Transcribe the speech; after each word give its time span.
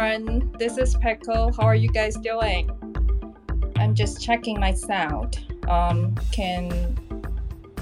everyone. 0.00 0.50
This 0.58 0.78
is 0.78 0.94
Peko. 0.96 1.54
How 1.54 1.64
are 1.64 1.74
you 1.74 1.90
guys 1.90 2.16
doing? 2.16 2.70
I'm 3.76 3.94
just 3.94 4.22
checking 4.22 4.58
my 4.58 4.72
sound. 4.72 5.44
Um, 5.68 6.14
can 6.32 6.96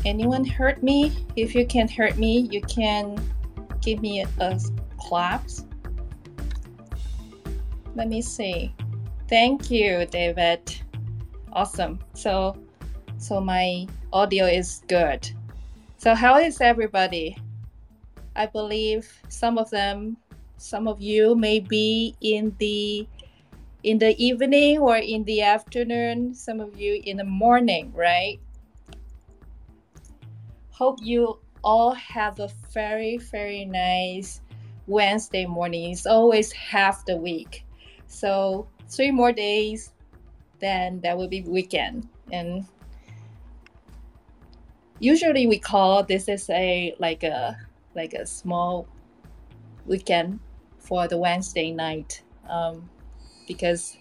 anyone 0.04 0.44
hurt 0.44 0.82
me? 0.82 1.12
If 1.36 1.54
you 1.54 1.64
can 1.64 1.86
hurt 1.86 2.18
me, 2.18 2.48
you 2.50 2.60
can 2.62 3.16
give 3.80 4.00
me 4.00 4.22
a, 4.22 4.28
a 4.40 4.58
clap. 4.98 5.46
Let 7.94 8.08
me 8.08 8.20
see. 8.20 8.74
Thank 9.28 9.70
you, 9.70 10.04
David. 10.06 10.74
Awesome. 11.52 12.00
So, 12.14 12.56
so 13.18 13.40
my 13.40 13.86
audio 14.12 14.44
is 14.44 14.82
good. 14.88 15.30
So, 15.98 16.16
how 16.16 16.38
is 16.38 16.60
everybody? 16.60 17.38
I 18.34 18.46
believe 18.46 19.08
some 19.28 19.56
of 19.56 19.70
them, 19.70 20.16
some 20.58 20.88
of 20.88 21.00
you 21.00 21.34
may 21.36 21.60
be 21.60 22.14
in 22.20 22.54
the 22.58 23.06
in 23.84 23.98
the 23.98 24.14
evening 24.22 24.78
or 24.78 24.96
in 24.96 25.22
the 25.24 25.40
afternoon, 25.40 26.34
some 26.34 26.58
of 26.60 26.78
you 26.78 27.00
in 27.04 27.16
the 27.16 27.24
morning, 27.24 27.92
right? 27.94 28.40
Hope 30.70 30.98
you 31.00 31.38
all 31.62 31.92
have 31.92 32.40
a 32.40 32.50
very, 32.72 33.18
very 33.18 33.64
nice 33.64 34.40
Wednesday 34.88 35.46
morning. 35.46 35.92
It's 35.92 36.06
always 36.06 36.50
half 36.52 37.06
the 37.06 37.16
week. 37.16 37.64
So 38.08 38.66
three 38.88 39.12
more 39.12 39.32
days, 39.32 39.92
then 40.58 41.00
that 41.02 41.16
will 41.16 41.28
be 41.28 41.42
weekend. 41.42 42.08
And 42.32 42.66
usually 44.98 45.46
we 45.46 45.58
call 45.58 46.02
this 46.02 46.28
is 46.28 46.50
a 46.50 46.96
like 46.98 47.22
a 47.22 47.56
like 47.94 48.12
a 48.12 48.26
small 48.26 48.88
weekend 49.86 50.40
for 50.88 51.06
the 51.06 51.16
Wednesday 51.16 51.70
night 51.70 52.22
um, 52.48 52.88
because 53.46 53.96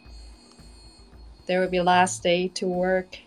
there 1.45 1.59
will 1.59 1.69
be 1.69 1.81
last 1.81 2.23
day 2.23 2.47
to 2.49 2.65
work. 2.65 3.17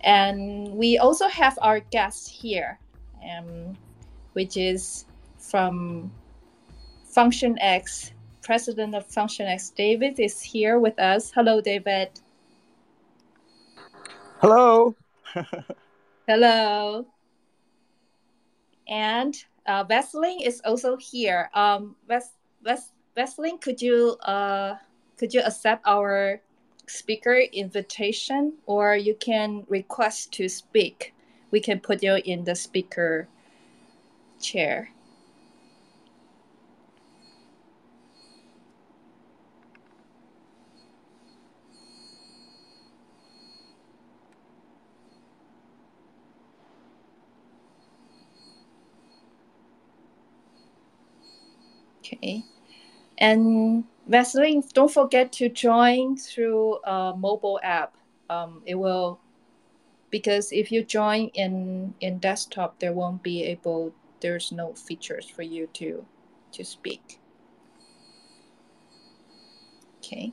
And 0.00 0.74
we 0.74 0.98
also 0.98 1.28
have 1.28 1.58
our 1.62 1.80
guest 1.80 2.28
here, 2.28 2.78
um, 3.24 3.76
which 4.32 4.56
is 4.56 5.06
from 5.38 6.10
Function 7.04 7.56
X, 7.60 8.12
president 8.42 8.94
of 8.94 9.06
Function 9.06 9.46
X. 9.46 9.70
David 9.70 10.18
is 10.18 10.42
here 10.42 10.78
with 10.80 10.98
us. 10.98 11.30
Hello, 11.32 11.60
David. 11.60 12.10
Hello. 14.40 14.96
Hello 16.26 17.06
and 18.88 19.44
uh, 19.66 19.84
Vaseline 19.84 20.40
is 20.40 20.60
also 20.64 20.96
here. 20.96 21.50
Um, 21.54 21.96
Vaseline, 23.14 23.58
could 23.58 23.82
you 23.82 24.16
uh, 24.22 24.76
could 25.18 25.34
you 25.34 25.40
accept 25.40 25.82
our 25.86 26.40
speaker 26.86 27.36
invitation, 27.52 28.54
or 28.66 28.96
you 28.96 29.14
can 29.14 29.64
request 29.68 30.32
to 30.32 30.48
speak? 30.48 31.14
We 31.50 31.60
can 31.60 31.80
put 31.80 32.02
you 32.02 32.20
in 32.24 32.44
the 32.44 32.54
speaker 32.54 33.28
chair. 34.40 34.90
Okay. 52.16 52.44
And 53.18 53.84
Vaseline, 54.06 54.62
don't 54.74 54.92
forget 54.92 55.32
to 55.34 55.48
join 55.48 56.16
through 56.16 56.82
a 56.84 57.14
mobile 57.16 57.60
app. 57.62 57.96
Um, 58.30 58.62
it 58.66 58.74
will 58.76 59.20
because 60.10 60.52
if 60.52 60.72
you 60.72 60.84
join 60.84 61.28
in 61.34 61.94
in 62.00 62.18
desktop, 62.18 62.80
there 62.80 62.92
won't 62.92 63.22
be 63.22 63.44
able. 63.44 63.94
There's 64.20 64.52
no 64.52 64.74
features 64.74 65.28
for 65.28 65.42
you 65.42 65.68
to 65.74 66.06
to 66.52 66.64
speak. 66.64 67.20
Okay. 69.98 70.32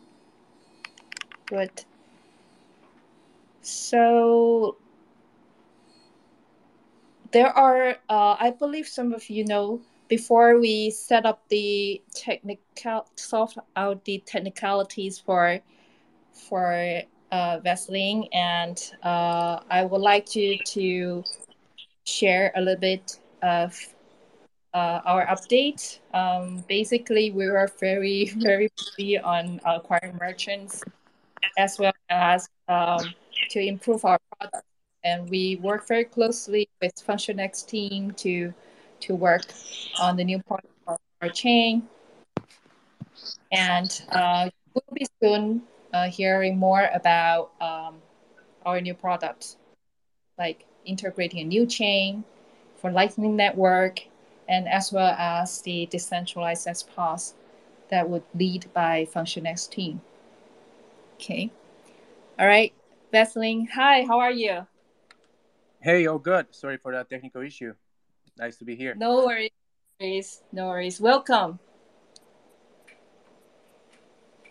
Good. 1.46 1.86
So 3.62 4.78
there 7.32 7.48
are, 7.50 7.98
uh, 8.10 8.36
I 8.40 8.52
believe 8.52 8.88
some 8.88 9.14
of 9.14 9.30
you 9.30 9.46
know 9.46 9.82
before 10.18 10.60
we 10.60 10.92
set 10.92 11.26
up 11.26 11.42
the 11.50 12.00
technical 12.14 13.02
solve 13.16 13.58
out 13.76 14.06
the 14.06 14.22
technicalities 14.28 15.18
for 15.18 15.60
for 16.32 17.02
uh, 17.32 17.58
Vaseline, 17.64 18.30
and 18.32 18.78
uh, 19.02 19.58
I 19.72 19.84
would 19.90 20.02
like 20.02 20.28
to 20.38 20.46
to 20.76 21.24
share 22.06 22.52
a 22.56 22.62
little 22.62 22.80
bit 22.80 23.18
of 23.42 23.74
uh, 24.76 25.00
our 25.12 25.26
update. 25.26 25.98
Um, 26.14 26.64
basically, 26.70 27.32
we 27.32 27.50
were 27.50 27.70
very 27.80 28.30
very 28.38 28.70
busy 28.78 29.18
on 29.18 29.60
acquiring 29.66 30.16
merchants 30.22 30.84
as 31.58 31.80
well 31.80 31.98
as 32.10 32.48
um, 32.68 33.02
to 33.50 33.60
improve 33.60 34.06
our 34.06 34.20
product, 34.38 34.68
and 35.04 35.28
we 35.28 35.56
work 35.56 35.88
very 35.88 36.06
closely 36.06 36.70
with 36.84 36.94
FunctionX 37.02 37.66
team 37.66 38.12
to 38.26 38.54
to 39.04 39.16
work 39.16 39.44
on 40.00 40.16
the 40.16 40.24
new 40.24 40.42
part 40.42 40.64
of 40.88 40.98
our 41.22 41.30
chain. 41.30 41.88
And 43.52 43.90
uh, 44.10 44.50
we'll 44.74 44.84
be 44.94 45.06
soon 45.22 45.64
uh, 45.94 46.10
hearing 46.10 46.58
more 46.58 46.90
about 46.94 47.52
um, 47.62 47.96
our 48.66 48.82
new 48.82 48.94
products, 48.94 49.58
like 50.38 50.66
integrating 50.86 51.40
a 51.40 51.44
new 51.44 51.66
chain 51.66 52.24
for 52.76 52.92
Lightning 52.92 53.36
Network, 53.36 54.00
and 54.48 54.68
as 54.68 54.92
well 54.92 55.16
as 55.18 55.62
the 55.62 55.86
decentralized 55.88 56.68
XPOS 56.68 57.34
that 57.90 58.10
would 58.10 58.24
lead 58.34 58.66
by 58.74 59.08
FunctionX 59.14 59.70
team. 59.70 60.02
Okay. 61.16 61.52
All 62.40 62.48
right. 62.48 62.74
Vaseline, 63.12 63.68
hi, 63.72 64.04
how 64.06 64.20
are 64.20 64.32
you? 64.32 64.66
Hey, 65.80 66.08
oh, 66.08 66.18
good. 66.18 66.48
Sorry 66.52 66.78
for 66.78 66.92
that 66.94 67.10
technical 67.10 67.42
issue. 67.42 67.76
Nice 68.38 68.58
to 68.58 68.66
be 68.66 68.76
here. 68.76 68.96
No 68.96 69.26
worries. 69.26 70.42
No 70.52 70.68
worries. 70.68 71.00
Welcome. 71.00 71.60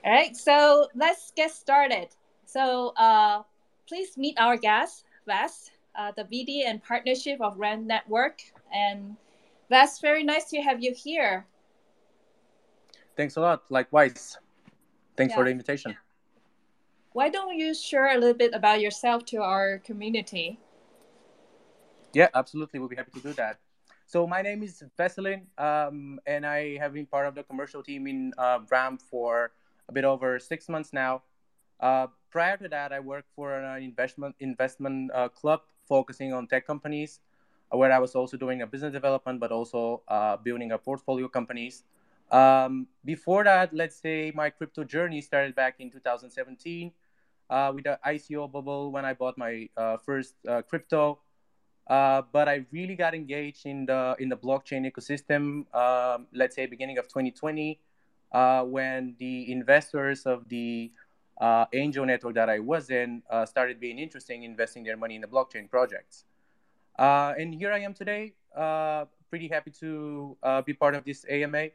All 0.05 0.13
right, 0.13 0.37
so 0.37 0.89
let's 0.95 1.33
get 1.37 1.53
started. 1.53 2.09
So 2.45 2.93
uh, 2.97 3.43
please 3.89 4.17
meet 4.17 4.37
our 4.39 4.57
guest, 4.57 5.05
Vas, 5.27 5.71
uh, 5.95 6.11
the 6.17 6.25
VD 6.25 6.67
and 6.67 6.83
partnership 6.83 7.41
of 7.41 7.59
Ramp 7.59 7.87
Network. 7.87 8.43
And 8.75 9.17
Vas, 9.71 10.01
very 10.01 10.25
nice 10.25 10.51
to 10.51 10.61
have 10.61 10.83
you 10.83 10.93
here. 10.93 11.47
Thanks 13.17 13.37
a 13.37 13.41
lot. 13.41 13.63
Likewise. 13.71 14.39
Thanks 15.17 15.33
yeah. 15.33 15.37
for 15.37 15.45
the 15.45 15.51
invitation. 15.51 15.97
Why 17.13 17.29
don't 17.29 17.57
you 17.57 17.75
share 17.75 18.11
a 18.11 18.19
little 18.19 18.35
bit 18.35 18.55
about 18.55 18.81
yourself 18.81 19.25
to 19.27 19.43
our 19.43 19.79
community? 19.79 20.59
Yeah, 22.15 22.29
absolutely. 22.35 22.81
We'll 22.81 22.89
be 22.89 22.97
happy 22.97 23.13
to 23.13 23.21
do 23.21 23.33
that. 23.35 23.59
So 24.13 24.27
my 24.27 24.43
name 24.43 24.63
is 24.63 24.85
Vaseline, 24.99 25.47
um, 25.57 26.21
and 26.27 26.45
I 26.45 26.77
have 26.77 26.93
been 26.93 27.07
part 27.07 27.27
of 27.27 27.35
the 27.35 27.43
commercial 27.43 27.83
team 27.83 28.07
in 28.07 28.35
uh, 28.37 28.59
Ramp 28.71 29.01
for 29.01 29.53
a 29.89 29.93
bit 29.93 30.05
over 30.05 30.39
six 30.39 30.69
months 30.69 30.93
now. 30.93 31.23
Uh, 31.81 32.09
prior 32.31 32.59
to 32.59 32.69
that, 32.69 32.93
I 32.93 33.01
worked 33.01 33.31
for 33.35 33.57
an 33.57 33.83
investment 33.83 34.35
investment 34.39 35.11
uh, 35.15 35.31
club 35.31 35.63
focusing 35.89 36.35
on 36.35 36.47
tech 36.47 36.67
companies, 36.67 37.21
uh, 37.73 37.79
where 37.79 37.91
I 37.91 37.99
was 37.99 38.15
also 38.15 38.37
doing 38.37 38.61
a 38.61 38.67
business 38.67 38.93
development, 38.93 39.41
but 39.41 39.51
also 39.51 40.03
uh, 40.09 40.37
building 40.37 40.73
a 40.73 40.79
portfolio 40.79 41.27
companies. 41.27 41.85
Um, 42.31 42.89
before 43.07 43.45
that, 43.45 43.73
let's 43.73 43.97
say 43.97 44.31
my 44.35 44.51
crypto 44.51 44.85
journey 44.85 45.23
started 45.23 45.55
back 45.55 45.77
in 45.79 45.91
2017 45.91 46.93
uh, 47.49 47.73
with 47.75 47.85
the 47.85 47.99
ICO 48.07 48.53
bubble 48.53 48.93
when 48.93 49.07
I 49.07 49.15
bought 49.15 49.39
my 49.39 49.71
first 50.05 50.35
crypto. 50.69 51.21
Uh, 51.87 52.23
but 52.33 52.49
I 52.49 52.65
really 52.71 52.95
got 52.95 53.15
engaged 53.15 53.67
in 53.67 53.87
the 53.87 54.15
in 54.19 54.29
the 54.29 54.37
blockchain 54.37 54.91
ecosystem. 54.91 55.67
Uh, 55.75 56.19
let's 56.33 56.55
say 56.55 56.67
beginning 56.67 56.99
of 56.99 57.09
2020, 57.09 57.81
uh, 58.33 58.63
when 58.65 59.15
the 59.19 59.51
investors 59.51 60.25
of 60.27 60.49
the 60.49 60.93
uh, 61.41 61.67
angel 61.73 62.07
network 62.07 62.35
that 62.35 62.49
I 62.49 62.61
was 62.61 62.91
in 62.91 63.23
uh, 63.31 63.45
started 63.47 63.81
being 63.81 63.99
interested 63.99 64.35
in 64.35 64.43
investing 64.45 64.85
their 64.85 64.97
money 64.97 65.17
in 65.17 65.21
the 65.21 65.27
blockchain 65.27 65.69
projects. 65.69 66.25
and 66.99 67.55
here 67.55 67.73
I 67.73 67.81
am 67.81 67.95
today, 67.95 68.35
pretty 69.29 69.49
happy 69.49 69.73
to 69.81 70.37
be 70.65 70.75
part 70.75 70.95
of 70.95 71.05
this 71.05 71.25
AMA. 71.29 71.69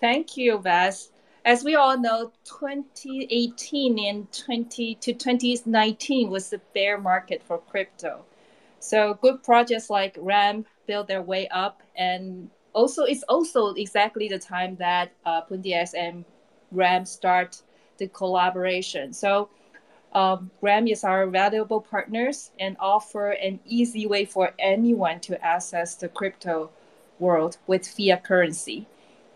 Thank 0.00 0.36
you, 0.36 0.58
Vas 0.58 1.10
as 1.44 1.64
we 1.64 1.74
all 1.74 1.98
know, 1.98 2.32
2018 2.44 3.98
and 3.98 4.32
20 4.32 4.94
to 4.96 5.12
2019 5.12 6.30
was 6.30 6.50
the 6.50 6.60
bear 6.74 6.98
market 6.98 7.42
for 7.42 7.58
crypto. 7.58 8.24
So 8.80 9.14
good 9.14 9.42
projects 9.42 9.90
like 9.90 10.16
Ramp 10.20 10.66
built 10.86 11.08
their 11.08 11.22
way 11.22 11.48
up, 11.48 11.82
and 11.96 12.50
also 12.72 13.04
it's 13.04 13.22
also 13.24 13.74
exactly 13.74 14.28
the 14.28 14.38
time 14.38 14.76
that 14.76 15.10
uh, 15.26 15.42
Pundi 15.42 15.72
X 15.72 15.94
and 15.94 16.24
Ramp 16.70 17.06
start 17.08 17.62
the 17.98 18.08
collaboration. 18.08 19.12
So 19.12 19.48
um, 20.12 20.50
Ramp 20.62 20.88
is 20.88 21.04
our 21.04 21.26
valuable 21.26 21.80
partners 21.80 22.50
and 22.58 22.76
offer 22.78 23.30
an 23.30 23.60
easy 23.66 24.06
way 24.06 24.24
for 24.24 24.52
anyone 24.58 25.20
to 25.20 25.44
access 25.44 25.96
the 25.96 26.08
crypto 26.08 26.70
world 27.18 27.58
with 27.66 27.86
fiat 27.86 28.24
currency. 28.24 28.86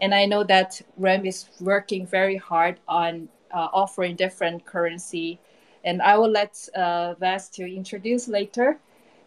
And 0.03 0.13
I 0.13 0.27
know 0.27 0.43
that 0.45 0.83
Ramp 0.99 1.25
is 1.25 1.47
working 1.61 2.07
very 2.07 2.37
hard 2.37 2.81
on 2.89 3.29
uh, 3.55 3.69
offering 3.73 4.17
different 4.17 4.67
currency. 4.67 5.39
And 5.85 6.03
I 6.03 6.19
will 6.19 6.31
let 6.31 6.69
uh, 6.75 7.15
Vas 7.21 7.49
to 7.51 7.65
introduce 7.65 8.27
later. 8.27 8.79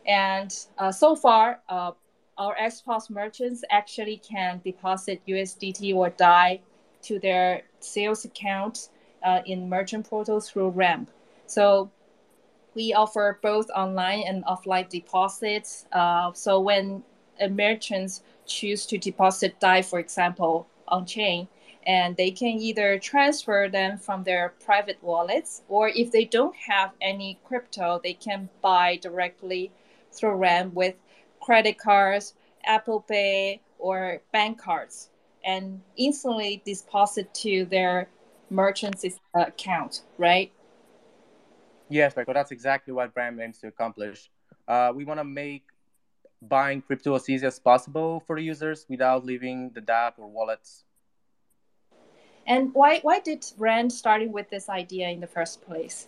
And 0.06 0.54
uh, 0.78 0.92
so 0.92 1.16
far, 1.16 1.62
uh, 1.70 1.92
our 2.38 2.56
XPOS 2.58 3.10
merchants 3.10 3.64
actually 3.72 4.18
can 4.18 4.60
deposit 4.66 5.22
USDT 5.26 5.96
or 5.96 6.10
DAI 6.10 6.60
to 7.04 7.20
their 7.20 7.62
sales 7.80 8.26
account 8.26 8.90
uh, 9.24 9.40
in 9.46 9.70
merchant 9.70 10.10
portal 10.10 10.42
through 10.42 10.70
Ramp. 10.70 11.10
So 11.48 11.90
we 12.76 12.94
offer 12.94 13.40
both 13.42 13.70
online 13.74 14.24
and 14.28 14.44
offline 14.44 14.90
deposits. 14.90 15.86
Uh, 15.94 16.34
so 16.34 16.60
when 16.60 17.04
a 17.40 17.48
choose 18.46 18.86
to 18.88 18.98
deposit 18.98 19.60
DAI, 19.60 19.82
for 19.82 20.00
example, 20.00 20.68
on 20.88 21.06
chain, 21.06 21.48
and 21.86 22.16
they 22.18 22.32
can 22.32 22.60
either 22.60 22.98
transfer 23.00 23.70
them 23.70 23.98
from 23.98 24.24
their 24.24 24.54
private 24.64 24.98
wallets, 25.02 25.62
or 25.68 25.90
if 25.90 26.12
they 26.12 26.26
don't 26.26 26.56
have 26.56 26.92
any 27.02 27.40
crypto, 27.44 28.00
they 28.04 28.14
can 28.14 28.50
buy 28.62 28.98
directly 28.98 29.72
through 30.12 30.36
Ramp 30.36 30.74
with 30.74 30.96
credit 31.40 31.78
cards, 31.78 32.34
Apple 32.64 33.02
Pay, 33.02 33.62
or 33.78 34.22
bank 34.32 34.60
cards, 34.60 35.10
and 35.44 35.82
instantly 35.98 36.62
deposit 36.66 37.34
to 37.34 37.66
their 37.66 38.10
merchant's 38.50 39.06
account, 39.36 40.04
right? 40.18 40.52
Yes, 41.90 42.16
Michael, 42.16 42.34
that's 42.34 42.52
exactly 42.52 42.94
what 42.94 43.12
Ramp 43.16 43.40
aims 43.40 43.60
to 43.60 43.68
accomplish. 43.68 44.32
Uh, 44.68 44.92
we 44.96 45.06
want 45.06 45.20
to 45.20 45.24
make 45.24 45.66
buying 46.48 46.82
crypto 46.82 47.16
as 47.16 47.30
easy 47.30 47.46
as 47.46 47.60
possible 47.60 48.24
for 48.26 48.38
users 48.38 48.86
without 48.90 49.26
leaving 49.26 49.72
the 49.74 49.82
dApp 49.82 50.14
or 50.18 50.28
wallets. 50.28 50.84
And 52.48 52.74
why 52.74 53.00
why 53.02 53.20
did 53.20 53.46
Ramp 53.58 53.92
starting 53.92 54.32
with 54.32 54.50
this 54.50 54.70
idea 54.70 55.10
in 55.10 55.20
the 55.20 55.28
first 55.28 55.66
place? 55.66 56.08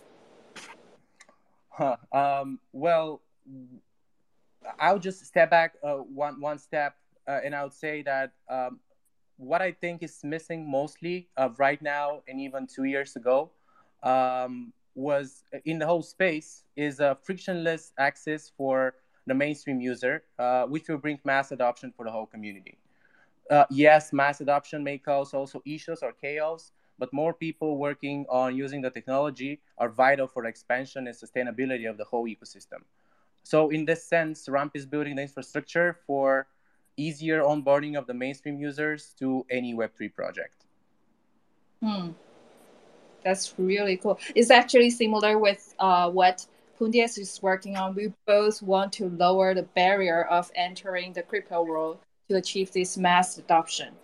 Huh. 1.70 1.96
Um, 2.12 2.60
well, 2.72 3.20
I'll 4.78 4.98
just 4.98 5.24
step 5.26 5.50
back 5.50 5.74
uh, 5.82 5.94
one 5.94 6.40
one 6.40 6.58
step, 6.58 6.94
uh, 7.26 7.40
and 7.44 7.54
I 7.54 7.64
would 7.64 7.72
say 7.72 8.02
that 8.02 8.32
um, 8.48 8.80
what 9.36 9.62
I 9.62 9.72
think 9.72 10.02
is 10.02 10.20
missing 10.22 10.68
mostly 10.68 11.28
uh, 11.36 11.50
right 11.58 11.80
now, 11.82 12.22
and 12.28 12.40
even 12.40 12.66
two 12.66 12.84
years 12.84 13.16
ago, 13.16 13.50
um, 14.02 14.72
was 14.94 15.44
in 15.64 15.78
the 15.78 15.86
whole 15.86 16.02
space 16.02 16.64
is 16.76 17.00
a 17.00 17.16
frictionless 17.22 17.92
access 17.98 18.50
for 18.56 18.94
the 19.28 19.34
mainstream 19.34 19.80
user, 19.80 20.24
uh, 20.38 20.64
which 20.64 20.88
will 20.88 20.98
bring 20.98 21.18
mass 21.24 21.52
adoption 21.52 21.92
for 21.96 22.04
the 22.04 22.10
whole 22.10 22.26
community. 22.26 22.78
Uh, 23.50 23.64
yes, 23.70 24.12
mass 24.12 24.40
adoption 24.40 24.84
may 24.84 24.98
cause 24.98 25.32
also 25.32 25.62
issues 25.64 26.02
or 26.02 26.12
chaos, 26.12 26.72
but 26.98 27.12
more 27.12 27.32
people 27.32 27.78
working 27.78 28.26
on 28.28 28.56
using 28.56 28.82
the 28.82 28.90
technology 28.90 29.60
are 29.78 29.88
vital 29.88 30.26
for 30.26 30.44
expansion 30.46 31.06
and 31.06 31.16
sustainability 31.16 31.88
of 31.88 31.96
the 31.96 32.04
whole 32.04 32.26
ecosystem. 32.26 32.82
So 33.42 33.70
in 33.70 33.84
this 33.84 34.04
sense, 34.04 34.48
Ramp 34.48 34.72
is 34.74 34.84
building 34.84 35.16
the 35.16 35.22
infrastructure 35.22 35.98
for 36.06 36.46
easier 36.96 37.42
onboarding 37.42 37.96
of 37.96 38.06
the 38.06 38.14
mainstream 38.14 38.58
users 38.58 39.14
to 39.18 39.46
any 39.50 39.74
Web3 39.74 40.12
project. 40.12 40.66
Hmm. 41.82 42.10
That's 43.24 43.54
really 43.58 43.96
cool. 43.96 44.18
It's 44.34 44.50
actually 44.50 44.90
similar 44.90 45.38
with 45.38 45.74
uh, 45.78 46.10
what 46.10 46.46
Pundi 46.78 47.02
X 47.02 47.18
is 47.18 47.42
working 47.42 47.76
on. 47.76 47.94
We 47.94 48.12
both 48.26 48.62
want 48.62 48.92
to 48.94 49.08
lower 49.08 49.52
the 49.52 49.64
barrier 49.64 50.24
of 50.24 50.50
entering 50.54 51.12
the 51.12 51.22
crypto 51.22 51.62
world 51.64 51.98
to 52.28 52.36
achieve 52.36 52.70
this 52.70 52.96
mass 52.96 53.36
adoption. 53.36 53.94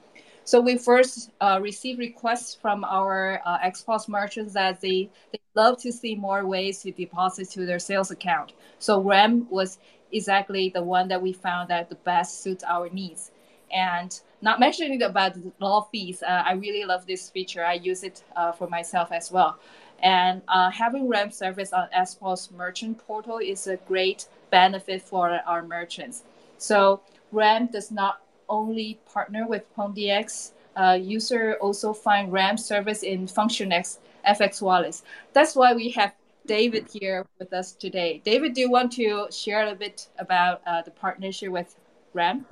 So 0.42 0.60
we 0.60 0.76
first 0.76 1.30
uh, 1.40 1.60
received 1.62 1.98
requests 2.00 2.54
from 2.54 2.84
our 2.84 3.40
uh, 3.46 3.58
XPOS 3.60 4.08
merchants 4.08 4.52
that 4.54 4.80
they, 4.80 5.08
they 5.32 5.40
love 5.54 5.80
to 5.82 5.92
see 5.92 6.16
more 6.16 6.44
ways 6.46 6.82
to 6.82 6.90
deposit 6.90 7.48
to 7.50 7.64
their 7.64 7.78
sales 7.78 8.10
account. 8.10 8.52
So 8.78 9.00
Ramp 9.00 9.50
was 9.50 9.78
exactly 10.12 10.68
the 10.68 10.82
one 10.82 11.08
that 11.08 11.22
we 11.22 11.32
found 11.32 11.70
that 11.70 11.88
the 11.88 11.94
best 11.94 12.42
suits 12.42 12.64
our 12.64 12.90
needs. 12.90 13.30
And 13.72 14.18
not 14.42 14.60
mentioning 14.60 15.02
about 15.02 15.34
the 15.34 15.50
law 15.60 15.88
fees, 15.90 16.22
uh, 16.22 16.42
I 16.44 16.52
really 16.52 16.84
love 16.84 17.06
this 17.06 17.30
feature. 17.30 17.64
I 17.64 17.74
use 17.74 18.02
it 18.02 18.22
uh, 18.36 18.52
for 18.52 18.68
myself 18.68 19.12
as 19.12 19.32
well. 19.32 19.58
And 20.02 20.42
uh, 20.48 20.70
having 20.70 21.08
Ramp 21.08 21.32
service 21.32 21.72
on 21.72 21.88
XPOS 21.96 22.52
merchant 22.52 22.98
portal 22.98 23.38
is 23.38 23.66
a 23.66 23.76
great 23.76 24.26
benefit 24.50 25.02
for 25.02 25.30
our 25.46 25.62
merchants. 25.62 26.22
So 26.58 27.00
Ramp 27.32 27.72
does 27.72 27.90
not 27.90 28.20
only 28.48 28.98
partner 29.12 29.46
with 29.46 29.64
Pundi 29.76 30.10
X. 30.10 30.52
Uh, 30.76 30.98
user 31.00 31.54
also 31.60 31.92
find 31.92 32.32
Ramp 32.32 32.58
service 32.58 33.02
in 33.02 33.26
FunctionX 33.26 33.98
FX 34.26 34.60
wallets. 34.60 35.02
That's 35.32 35.54
why 35.54 35.72
we 35.72 35.90
have 35.90 36.14
David 36.46 36.88
here 36.92 37.26
with 37.38 37.52
us 37.52 37.72
today. 37.72 38.20
David, 38.24 38.54
do 38.54 38.60
you 38.60 38.70
want 38.70 38.92
to 38.92 39.26
share 39.30 39.66
a 39.66 39.74
bit 39.74 40.08
about 40.18 40.60
uh, 40.66 40.82
the 40.82 40.90
partnership 40.90 41.50
with 41.50 41.74
Ramp? 42.12 42.46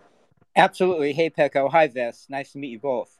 Absolutely. 0.56 1.12
Hey, 1.12 1.30
Peko. 1.30 1.70
Hi, 1.70 1.88
Ves. 1.88 2.26
Nice 2.28 2.52
to 2.52 2.58
meet 2.58 2.68
you 2.68 2.78
both. 2.78 3.18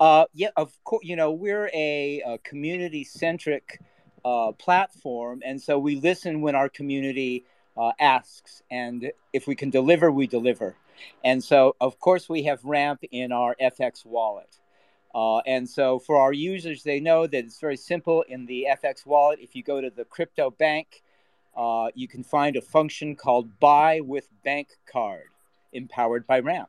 Uh, 0.00 0.24
yeah, 0.34 0.48
of 0.56 0.76
course. 0.84 1.04
You 1.04 1.16
know, 1.16 1.32
we're 1.32 1.70
a, 1.72 2.22
a 2.26 2.38
community-centric 2.38 3.80
uh, 4.24 4.52
platform, 4.52 5.42
and 5.44 5.60
so 5.60 5.78
we 5.78 5.96
listen 5.96 6.40
when 6.40 6.54
our 6.54 6.68
community 6.68 7.44
uh, 7.76 7.92
asks, 7.98 8.62
and 8.70 9.12
if 9.32 9.46
we 9.46 9.54
can 9.54 9.70
deliver, 9.70 10.10
we 10.10 10.26
deliver. 10.26 10.76
And 11.24 11.42
so, 11.42 11.76
of 11.80 11.98
course, 11.98 12.28
we 12.28 12.44
have 12.44 12.64
Ramp 12.64 13.02
in 13.10 13.32
our 13.32 13.56
FX 13.60 14.04
wallet. 14.04 14.58
Uh, 15.14 15.38
and 15.38 15.68
so, 15.68 15.98
for 15.98 16.18
our 16.18 16.32
users, 16.32 16.82
they 16.82 17.00
know 17.00 17.26
that 17.26 17.44
it's 17.44 17.60
very 17.60 17.76
simple 17.76 18.22
in 18.22 18.46
the 18.46 18.66
FX 18.70 19.06
wallet. 19.06 19.38
If 19.40 19.54
you 19.54 19.62
go 19.62 19.80
to 19.80 19.90
the 19.90 20.04
crypto 20.04 20.50
bank, 20.50 21.02
uh, 21.56 21.88
you 21.94 22.08
can 22.08 22.24
find 22.24 22.56
a 22.56 22.60
function 22.60 23.14
called 23.14 23.60
Buy 23.60 24.00
with 24.00 24.28
Bank 24.44 24.68
Card, 24.90 25.26
empowered 25.72 26.26
by 26.26 26.40
Ramp. 26.40 26.68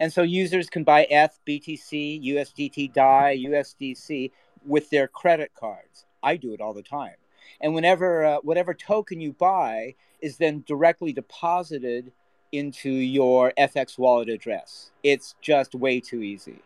And 0.00 0.12
so, 0.12 0.22
users 0.22 0.68
can 0.68 0.84
buy 0.84 1.06
ETH, 1.10 1.38
BTC, 1.46 2.24
USDT, 2.24 2.92
DAI, 2.92 3.36
USDC 3.46 4.30
with 4.64 4.90
their 4.90 5.08
credit 5.08 5.52
cards. 5.54 6.06
I 6.22 6.36
do 6.36 6.52
it 6.52 6.60
all 6.60 6.74
the 6.74 6.82
time. 6.82 7.14
And 7.60 7.74
whenever 7.74 8.24
uh, 8.24 8.38
whatever 8.42 8.74
token 8.74 9.20
you 9.20 9.32
buy 9.32 9.94
is 10.20 10.36
then 10.36 10.64
directly 10.66 11.12
deposited 11.12 12.12
into 12.52 12.90
your 12.90 13.52
FX 13.58 13.98
wallet 13.98 14.28
address. 14.28 14.90
It's 15.02 15.34
just 15.40 15.74
way 15.74 16.00
too 16.00 16.22
easy. 16.22 16.60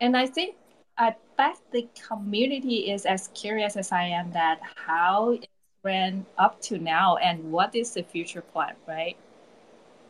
And 0.00 0.16
I 0.16 0.26
think 0.26 0.56
I 0.96 1.14
bet 1.36 1.58
the 1.72 1.88
community 2.06 2.90
is 2.90 3.04
as 3.04 3.28
curious 3.34 3.76
as 3.76 3.90
I 3.92 4.04
am 4.04 4.30
that 4.32 4.60
how 4.76 5.38
ran 5.82 6.26
up 6.36 6.60
to 6.62 6.78
now 6.78 7.16
and 7.16 7.52
what 7.52 7.74
is 7.74 7.92
the 7.94 8.02
future 8.02 8.42
plan, 8.42 8.74
right? 8.86 9.16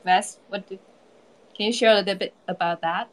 Vas, 0.04 0.38
what 0.48 0.66
do, 0.66 0.78
can 1.54 1.66
you 1.66 1.72
share 1.72 1.92
a 1.92 1.96
little 1.96 2.14
bit 2.14 2.34
about 2.48 2.80
that? 2.82 3.08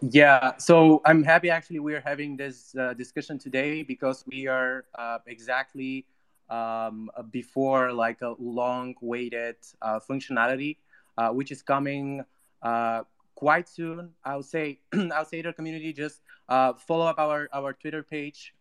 Yeah, 0.00 0.56
so 0.58 1.00
I'm 1.04 1.22
happy 1.22 1.50
actually 1.50 1.78
we 1.80 1.94
are 1.94 2.00
having 2.00 2.36
this 2.36 2.74
uh, 2.76 2.92
discussion 2.92 3.38
today 3.38 3.82
because 3.82 4.24
we 4.26 4.46
are 4.46 4.84
uh, 4.94 5.18
exactly 5.26 6.04
um, 6.50 7.10
before 7.30 7.92
like 7.92 8.20
a 8.20 8.34
long-waited 8.38 9.56
uh, 9.80 10.00
functionality, 10.00 10.76
uh, 11.16 11.30
which 11.30 11.50
is 11.50 11.62
coming 11.62 12.22
uh, 12.62 13.02
quite 13.34 13.68
soon. 13.68 14.10
I'll 14.24 14.42
say, 14.42 14.80
I'll 15.14 15.24
say 15.24 15.42
to 15.42 15.48
the 15.48 15.52
community, 15.52 15.92
just 15.92 16.20
uh, 16.48 16.74
follow 16.74 17.06
up 17.06 17.18
our 17.18 17.48
our 17.52 17.72
Twitter 17.72 18.02
page. 18.02 18.54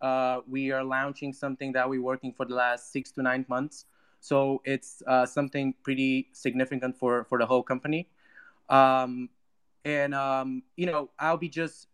we 0.47 0.71
are 0.71 0.83
launching 0.83 1.33
something 1.33 1.73
that 1.73 1.89
we're 1.89 2.01
working 2.01 2.33
for 2.33 2.45
the 2.45 2.55
last 2.55 2.91
six 2.91 3.11
to 3.11 3.21
nine 3.21 3.45
months, 3.47 3.85
so 4.19 4.61
it's 4.65 5.03
something 5.25 5.73
pretty 5.83 6.29
significant 6.33 6.97
for 6.97 7.23
for 7.25 7.37
the 7.37 7.45
whole 7.45 7.63
company. 7.63 8.07
Um, 8.69 9.29
and 9.85 10.13
um, 10.13 10.63
you 10.75 10.85
know 10.85 11.09
i'll 11.19 11.37
be 11.37 11.49
just 11.49 11.87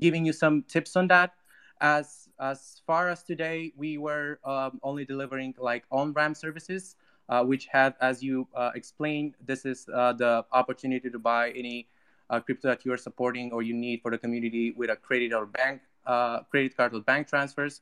giving 0.00 0.24
you 0.24 0.32
some 0.32 0.62
tips 0.62 0.96
on 0.96 1.08
that 1.08 1.32
as 1.80 2.28
as 2.40 2.80
far 2.86 3.08
as 3.08 3.22
today 3.22 3.72
we 3.76 3.98
were 3.98 4.38
um, 4.44 4.80
only 4.82 5.04
delivering 5.04 5.54
like 5.58 5.84
on 5.90 6.12
ram 6.12 6.34
services 6.34 6.96
uh, 7.28 7.42
which 7.42 7.66
had 7.66 7.94
as 8.00 8.22
you 8.22 8.46
uh, 8.54 8.70
explained 8.74 9.34
this 9.44 9.64
is 9.64 9.86
uh, 9.92 10.12
the 10.12 10.44
opportunity 10.52 11.10
to 11.10 11.18
buy 11.18 11.50
any 11.50 11.88
uh, 12.30 12.40
crypto 12.40 12.68
that 12.68 12.84
you 12.84 12.92
are 12.92 12.98
supporting 12.98 13.52
or 13.52 13.62
you 13.62 13.74
need 13.74 14.00
for 14.02 14.10
the 14.10 14.18
community 14.18 14.72
with 14.76 14.90
a 14.90 14.96
credit 14.96 15.32
or 15.32 15.46
bank 15.46 15.80
uh, 16.06 16.40
credit 16.50 16.76
card 16.76 16.94
or 16.94 17.00
bank 17.00 17.28
transfers 17.28 17.80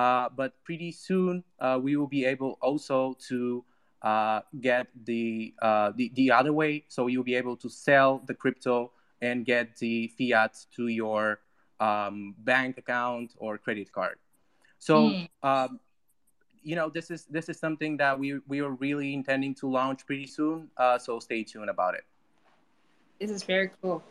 Uh, 0.00 0.30
but 0.32 0.56
pretty 0.64 0.90
soon, 0.92 1.44
uh, 1.60 1.76
we 1.76 1.94
will 1.94 2.08
be 2.08 2.24
able 2.24 2.56
also 2.62 3.12
to 3.28 3.62
uh, 4.00 4.40
get 4.58 4.88
the, 5.04 5.52
uh, 5.60 5.92
the 5.94 6.08
the 6.14 6.32
other 6.32 6.54
way. 6.56 6.84
So 6.88 7.06
you'll 7.06 7.28
be 7.28 7.36
able 7.36 7.56
to 7.60 7.68
sell 7.68 8.24
the 8.24 8.32
crypto 8.32 8.92
and 9.20 9.44
get 9.44 9.76
the 9.76 10.08
fiat 10.16 10.56
to 10.76 10.88
your 10.88 11.44
um, 11.80 12.34
bank 12.38 12.78
account 12.78 13.34
or 13.36 13.58
credit 13.58 13.92
card. 13.92 14.16
So. 14.78 15.10
Mm. 15.10 15.28
Um, 15.42 15.80
you 16.62 16.76
know 16.76 16.90
this 16.90 17.10
is 17.10 17.24
this 17.24 17.48
is 17.48 17.58
something 17.58 17.96
that 17.96 18.18
we 18.20 18.38
we 18.46 18.60
are 18.60 18.76
really 18.84 19.14
intending 19.14 19.54
to 19.54 19.66
launch 19.66 20.04
pretty 20.04 20.26
soon 20.26 20.68
uh, 20.76 20.98
so 20.98 21.18
stay 21.18 21.42
tuned 21.42 21.70
about 21.70 21.94
it 21.94 22.04
this 23.20 23.30
is 23.30 23.42
very 23.42 23.70
cool. 23.80 24.02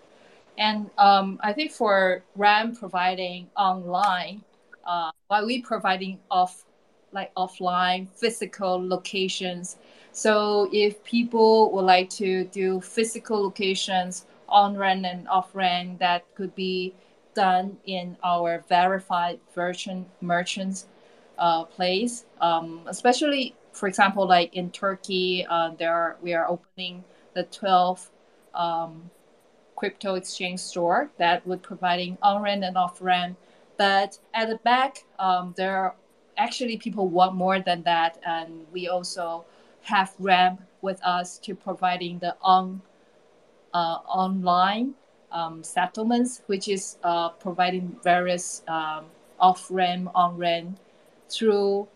And 0.57 0.89
um, 0.97 1.39
i 1.41 1.51
think 1.51 1.71
for 1.71 2.23
Ramp 2.35 2.79
providing 2.79 3.49
online 3.57 4.43
uh, 4.85 5.11
while 5.27 5.45
we 5.45 5.61
providing 5.61 6.19
off 6.29 6.65
like 7.11 7.33
offline 7.35 8.07
physical 8.09 8.87
locations. 8.87 9.77
So 10.11 10.69
if 10.71 11.03
people 11.03 11.71
would 11.71 11.85
like 11.85 12.09
to 12.21 12.43
do 12.45 12.81
physical 12.81 13.41
locations 13.41 14.25
on 14.47 14.77
ramp 14.77 15.05
and 15.05 15.27
off 15.27 15.55
ramp 15.55 15.99
that 15.99 16.23
could 16.35 16.53
be 16.55 16.93
done 17.33 17.77
in 17.85 18.17
our 18.23 18.63
verified 18.67 19.39
version 19.55 20.05
merchants 20.21 20.87
uh, 21.37 21.63
place, 21.63 22.25
um, 22.41 22.81
especially 22.87 23.55
for 23.71 23.87
example, 23.87 24.27
like 24.27 24.53
in 24.55 24.71
Turkey, 24.71 25.45
uh, 25.49 25.71
there 25.77 25.93
are, 25.93 26.17
we 26.21 26.33
are 26.33 26.47
opening 26.49 27.03
the 27.33 27.43
12 27.43 28.09
um, 28.59 29.09
crypto 29.75 30.15
exchange 30.15 30.59
store 30.59 31.09
that 31.17 31.47
would 31.47 31.63
providing 31.63 32.17
on 32.21 32.41
ramp 32.41 32.63
and 32.63 32.77
off 32.77 33.01
ramp. 33.01 33.37
But 33.77 34.19
at 34.33 34.49
the 34.49 34.57
back, 34.57 35.05
um, 35.17 35.53
there 35.55 35.77
are 35.77 35.95
actually 36.37 36.77
people 36.77 37.07
want 37.07 37.33
more 37.35 37.59
than 37.61 37.83
that, 37.83 38.19
and 38.25 38.65
we 38.73 38.89
also 38.89 39.45
have 39.83 40.13
ramp 40.19 40.61
with 40.81 41.01
us 41.03 41.37
to 41.39 41.55
providing 41.55 42.19
the 42.19 42.35
on 42.41 42.81
uh, 43.73 43.99
online 44.07 44.95
um, 45.31 45.63
settlements, 45.63 46.41
which 46.47 46.67
is 46.67 46.97
uh, 47.03 47.29
providing 47.29 47.95
various 48.03 48.63
um, 48.67 49.05
off 49.39 49.67
ramp, 49.69 50.09
on 50.13 50.37
ramp 50.37 50.77
through 51.29 51.87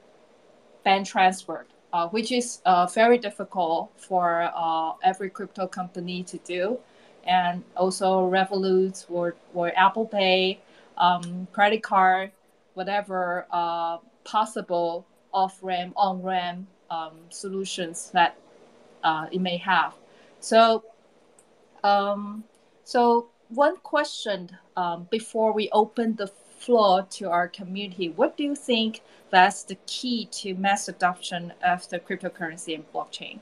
bank 0.84 1.08
transfer, 1.08 1.66
uh, 1.94 2.08
which 2.10 2.32
is 2.32 2.62
uh, 2.66 2.88
very 2.88 3.18
difficult 3.18 3.92
for 3.96 4.52
uh, 4.56 4.94
every 5.04 5.30
crypto 5.30 5.68
company 5.68 6.24
to 6.24 6.38
do. 6.40 6.80
And 7.26 7.64
also 7.78 8.30
Revolut 8.30 9.06
or, 9.10 9.36
or 9.54 9.72
Apple 9.78 10.06
Pay, 10.06 10.60
um, 10.98 11.48
credit 11.54 11.82
card, 11.82 12.32
whatever 12.74 13.46
uh, 13.52 14.00
possible 14.26 15.06
off-ramp, 15.32 15.94
on-ramp 15.96 16.68
um, 16.90 17.14
solutions 17.30 18.10
that 18.12 18.36
uh, 19.04 19.28
it 19.32 19.40
may 19.40 19.58
have. 19.58 19.94
So, 20.40 20.84
um, 21.84 22.44
so 22.84 23.30
one 23.50 23.78
question 23.78 24.50
um, 24.76 25.08
before 25.10 25.54
we 25.54 25.70
open 25.72 26.16
the 26.16 26.28
floor 26.64 27.06
to 27.12 27.30
our 27.30 27.48
community, 27.48 28.10
what 28.10 28.38
do 28.38 28.44
you 28.44 28.56
think 28.56 29.02
that's 29.32 29.64
the 29.64 29.76
key 29.86 30.26
to 30.32 30.54
mass 30.56 30.88
adoption 30.88 31.54
of 31.64 31.88
the 31.90 32.00
cryptocurrency 32.00 32.76
and 32.76 32.86
blockchain? 32.94 33.40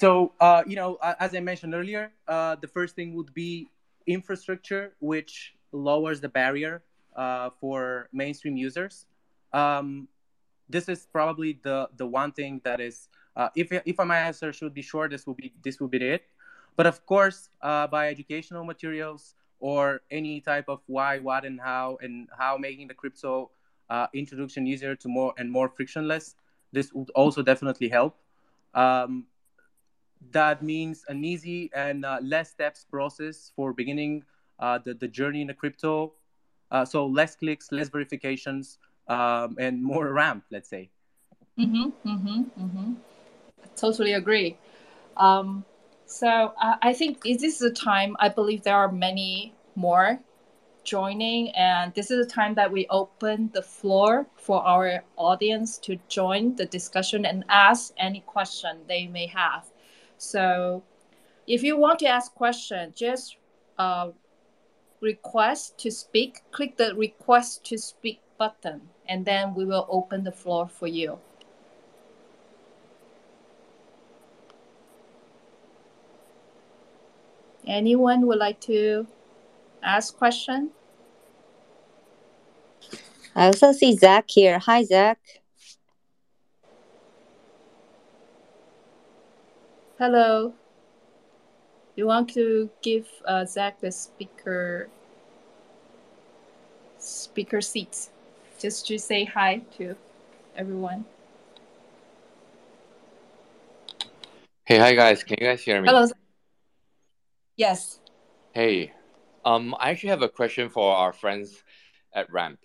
So, 0.00 0.32
uh, 0.40 0.62
you 0.66 0.76
know, 0.76 0.98
as 1.18 1.34
I 1.34 1.40
mentioned 1.40 1.74
earlier, 1.74 2.12
uh, 2.26 2.56
the 2.56 2.68
first 2.68 2.96
thing 2.96 3.12
would 3.14 3.34
be 3.34 3.68
infrastructure, 4.06 4.94
which 5.00 5.54
lowers 5.72 6.20
the 6.20 6.28
barrier 6.28 6.82
uh, 7.14 7.50
for 7.60 8.08
mainstream 8.12 8.56
users. 8.56 9.04
Um, 9.52 10.08
this 10.70 10.88
is 10.88 11.06
probably 11.12 11.58
the 11.62 11.88
the 11.96 12.06
one 12.06 12.32
thing 12.32 12.62
that 12.64 12.80
is, 12.80 13.08
uh, 13.36 13.50
if 13.56 13.72
if 13.72 13.98
my 13.98 14.18
answer 14.18 14.52
should 14.52 14.72
be 14.72 14.82
short, 14.82 15.10
this 15.10 15.26
will 15.26 15.34
be 15.34 15.52
this 15.62 15.80
will 15.80 15.88
be 15.88 15.98
it. 15.98 16.24
But 16.76 16.86
of 16.86 17.04
course, 17.04 17.50
uh, 17.60 17.86
by 17.88 18.08
educational 18.08 18.64
materials, 18.64 19.34
or 19.60 20.00
any 20.10 20.40
type 20.40 20.68
of 20.68 20.80
why, 20.86 21.18
what, 21.18 21.44
and 21.44 21.60
how, 21.60 21.98
and 22.02 22.28
how 22.36 22.56
making 22.56 22.88
the 22.88 22.94
crypto 22.94 23.50
uh, 23.90 24.06
introduction 24.14 24.66
easier 24.66 24.96
to 24.96 25.08
more 25.08 25.34
and 25.38 25.50
more 25.50 25.68
frictionless. 25.68 26.34
This 26.72 26.92
would 26.92 27.10
also 27.10 27.42
definitely 27.42 27.88
help. 27.88 28.16
Um, 28.74 29.26
that 30.32 30.62
means 30.62 31.04
an 31.08 31.24
easy 31.24 31.70
and 31.74 32.04
uh, 32.04 32.18
less 32.22 32.50
steps 32.50 32.84
process 32.90 33.52
for 33.56 33.72
beginning 33.72 34.24
uh, 34.58 34.78
the, 34.78 34.94
the 34.94 35.08
journey 35.08 35.40
in 35.40 35.46
the 35.46 35.54
crypto. 35.54 36.12
Uh, 36.70 36.84
so 36.84 37.06
less 37.06 37.34
clicks, 37.34 37.72
less 37.72 37.88
verifications, 37.88 38.78
um, 39.08 39.56
and 39.58 39.82
more 39.82 40.12
ramp, 40.12 40.44
let's 40.50 40.68
say. 40.68 40.88
Mm-hmm, 41.58 42.08
mm-hmm, 42.08 42.42
mm-hmm. 42.64 42.92
Totally 43.76 44.12
agree. 44.12 44.56
Um, 45.16 45.64
so 46.10 46.52
uh, 46.60 46.74
I 46.82 46.92
think 46.92 47.22
this 47.22 47.42
is 47.44 47.62
a 47.62 47.70
time. 47.70 48.16
I 48.18 48.28
believe 48.28 48.64
there 48.64 48.76
are 48.76 48.90
many 48.90 49.54
more 49.76 50.18
joining, 50.82 51.50
and 51.50 51.94
this 51.94 52.10
is 52.10 52.26
a 52.26 52.28
time 52.28 52.54
that 52.54 52.72
we 52.72 52.88
open 52.90 53.48
the 53.54 53.62
floor 53.62 54.26
for 54.34 54.60
our 54.60 55.04
audience 55.16 55.78
to 55.78 56.00
join 56.08 56.56
the 56.56 56.66
discussion 56.66 57.24
and 57.24 57.44
ask 57.48 57.92
any 57.96 58.22
question 58.22 58.80
they 58.88 59.06
may 59.06 59.28
have. 59.28 59.70
So, 60.18 60.82
if 61.46 61.62
you 61.62 61.76
want 61.76 62.00
to 62.00 62.06
ask 62.08 62.34
question, 62.34 62.92
just 62.96 63.36
uh, 63.78 64.10
request 65.00 65.78
to 65.78 65.92
speak. 65.92 66.42
Click 66.50 66.76
the 66.76 66.92
request 66.96 67.64
to 67.66 67.78
speak 67.78 68.20
button, 68.36 68.80
and 69.08 69.24
then 69.24 69.54
we 69.54 69.64
will 69.64 69.86
open 69.88 70.24
the 70.24 70.32
floor 70.32 70.66
for 70.66 70.88
you. 70.88 71.20
Anyone 77.70 78.26
would 78.26 78.38
like 78.38 78.60
to 78.62 79.06
ask 79.80 80.18
question? 80.18 80.70
I 83.36 83.46
also 83.46 83.70
see 83.70 83.96
Zach 83.96 84.24
here. 84.28 84.58
Hi, 84.58 84.82
Zach. 84.82 85.20
Hello. 89.98 90.52
You 91.94 92.06
want 92.06 92.28
to 92.30 92.68
give 92.82 93.06
uh, 93.24 93.44
Zach 93.44 93.80
the 93.80 93.92
speaker 93.92 94.88
speaker 96.98 97.60
seat, 97.60 98.08
just 98.58 98.88
to 98.88 98.98
say 98.98 99.24
hi 99.24 99.62
to 99.78 99.94
everyone. 100.56 101.04
Hey, 104.64 104.78
hi 104.78 104.92
guys. 104.94 105.22
Can 105.22 105.36
you 105.40 105.46
guys 105.46 105.62
hear 105.62 105.80
me? 105.80 105.88
Hello. 105.88 106.08
Yes. 107.60 108.00
Hey, 108.52 108.94
um, 109.44 109.74
I 109.78 109.90
actually 109.90 110.08
have 110.08 110.22
a 110.22 110.30
question 110.30 110.70
for 110.70 110.96
our 110.96 111.12
friends 111.12 111.62
at 112.14 112.32
Ramp. 112.32 112.58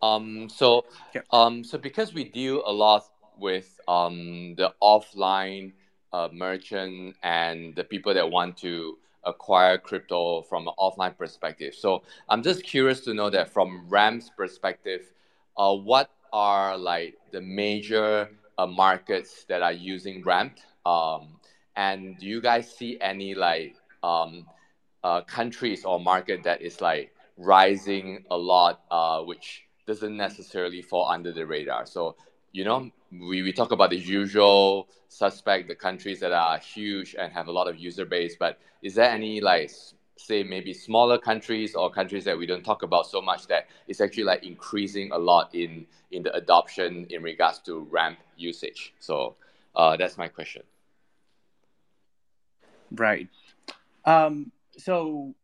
Um, 0.00 0.48
so, 0.48 0.86
um, 1.30 1.64
so 1.64 1.76
because 1.76 2.14
we 2.14 2.24
deal 2.24 2.62
a 2.64 2.72
lot 2.72 3.04
with 3.38 3.78
um 3.88 4.54
the 4.56 4.72
offline 4.82 5.74
uh, 6.14 6.30
merchant 6.32 7.14
and 7.22 7.76
the 7.76 7.84
people 7.84 8.14
that 8.14 8.30
want 8.30 8.56
to 8.64 8.96
acquire 9.24 9.76
crypto 9.76 10.40
from 10.40 10.66
an 10.66 10.72
offline 10.78 11.14
perspective. 11.14 11.74
So 11.74 12.04
I'm 12.30 12.42
just 12.42 12.62
curious 12.64 13.00
to 13.02 13.12
know 13.12 13.28
that 13.28 13.52
from 13.52 13.84
Ramp's 13.90 14.30
perspective, 14.34 15.12
uh, 15.58 15.74
what 15.74 16.08
are 16.32 16.78
like 16.78 17.18
the 17.32 17.42
major 17.42 18.30
uh, 18.56 18.66
markets 18.66 19.44
that 19.50 19.60
are 19.60 19.74
using 19.74 20.22
Ramp? 20.24 20.56
Um, 20.86 21.37
and 21.78 22.18
do 22.18 22.26
you 22.26 22.40
guys 22.42 22.68
see 22.68 22.98
any 23.00 23.36
like 23.36 23.76
um, 24.02 24.46
uh, 25.04 25.20
countries 25.22 25.84
or 25.84 26.00
market 26.00 26.42
that 26.42 26.60
is 26.60 26.80
like 26.80 27.14
rising 27.36 28.24
a 28.32 28.36
lot, 28.36 28.80
uh, 28.90 29.22
which 29.22 29.62
doesn't 29.86 30.16
necessarily 30.16 30.82
fall 30.82 31.08
under 31.08 31.32
the 31.32 31.46
radar? 31.46 31.86
So 31.86 32.16
you 32.50 32.64
know, 32.64 32.90
we, 33.12 33.42
we 33.42 33.52
talk 33.52 33.70
about 33.70 33.90
the 33.90 33.96
usual 33.96 34.88
suspect, 35.08 35.68
the 35.68 35.76
countries 35.76 36.18
that 36.18 36.32
are 36.32 36.58
huge 36.58 37.14
and 37.16 37.32
have 37.32 37.46
a 37.46 37.52
lot 37.52 37.68
of 37.68 37.76
user 37.76 38.04
base, 38.04 38.34
but 38.36 38.58
is 38.82 38.96
there 38.96 39.08
any 39.08 39.40
like 39.40 39.70
say 40.16 40.42
maybe 40.42 40.74
smaller 40.74 41.16
countries 41.16 41.76
or 41.76 41.90
countries 41.90 42.24
that 42.24 42.36
we 42.36 42.44
don't 42.44 42.64
talk 42.64 42.82
about 42.82 43.06
so 43.06 43.22
much 43.22 43.46
that 43.46 43.68
it's 43.86 44.00
actually 44.00 44.24
like 44.24 44.44
increasing 44.44 45.12
a 45.12 45.18
lot 45.18 45.54
in 45.54 45.86
in 46.10 46.24
the 46.24 46.34
adoption 46.34 47.06
in 47.10 47.22
regards 47.22 47.60
to 47.60 47.86
ramp 47.88 48.18
usage 48.36 48.94
so 48.98 49.36
uh, 49.76 49.96
that's 49.96 50.18
my 50.18 50.26
question 50.26 50.62
Right. 52.92 53.28
Um, 54.04 54.52
so 54.76 55.34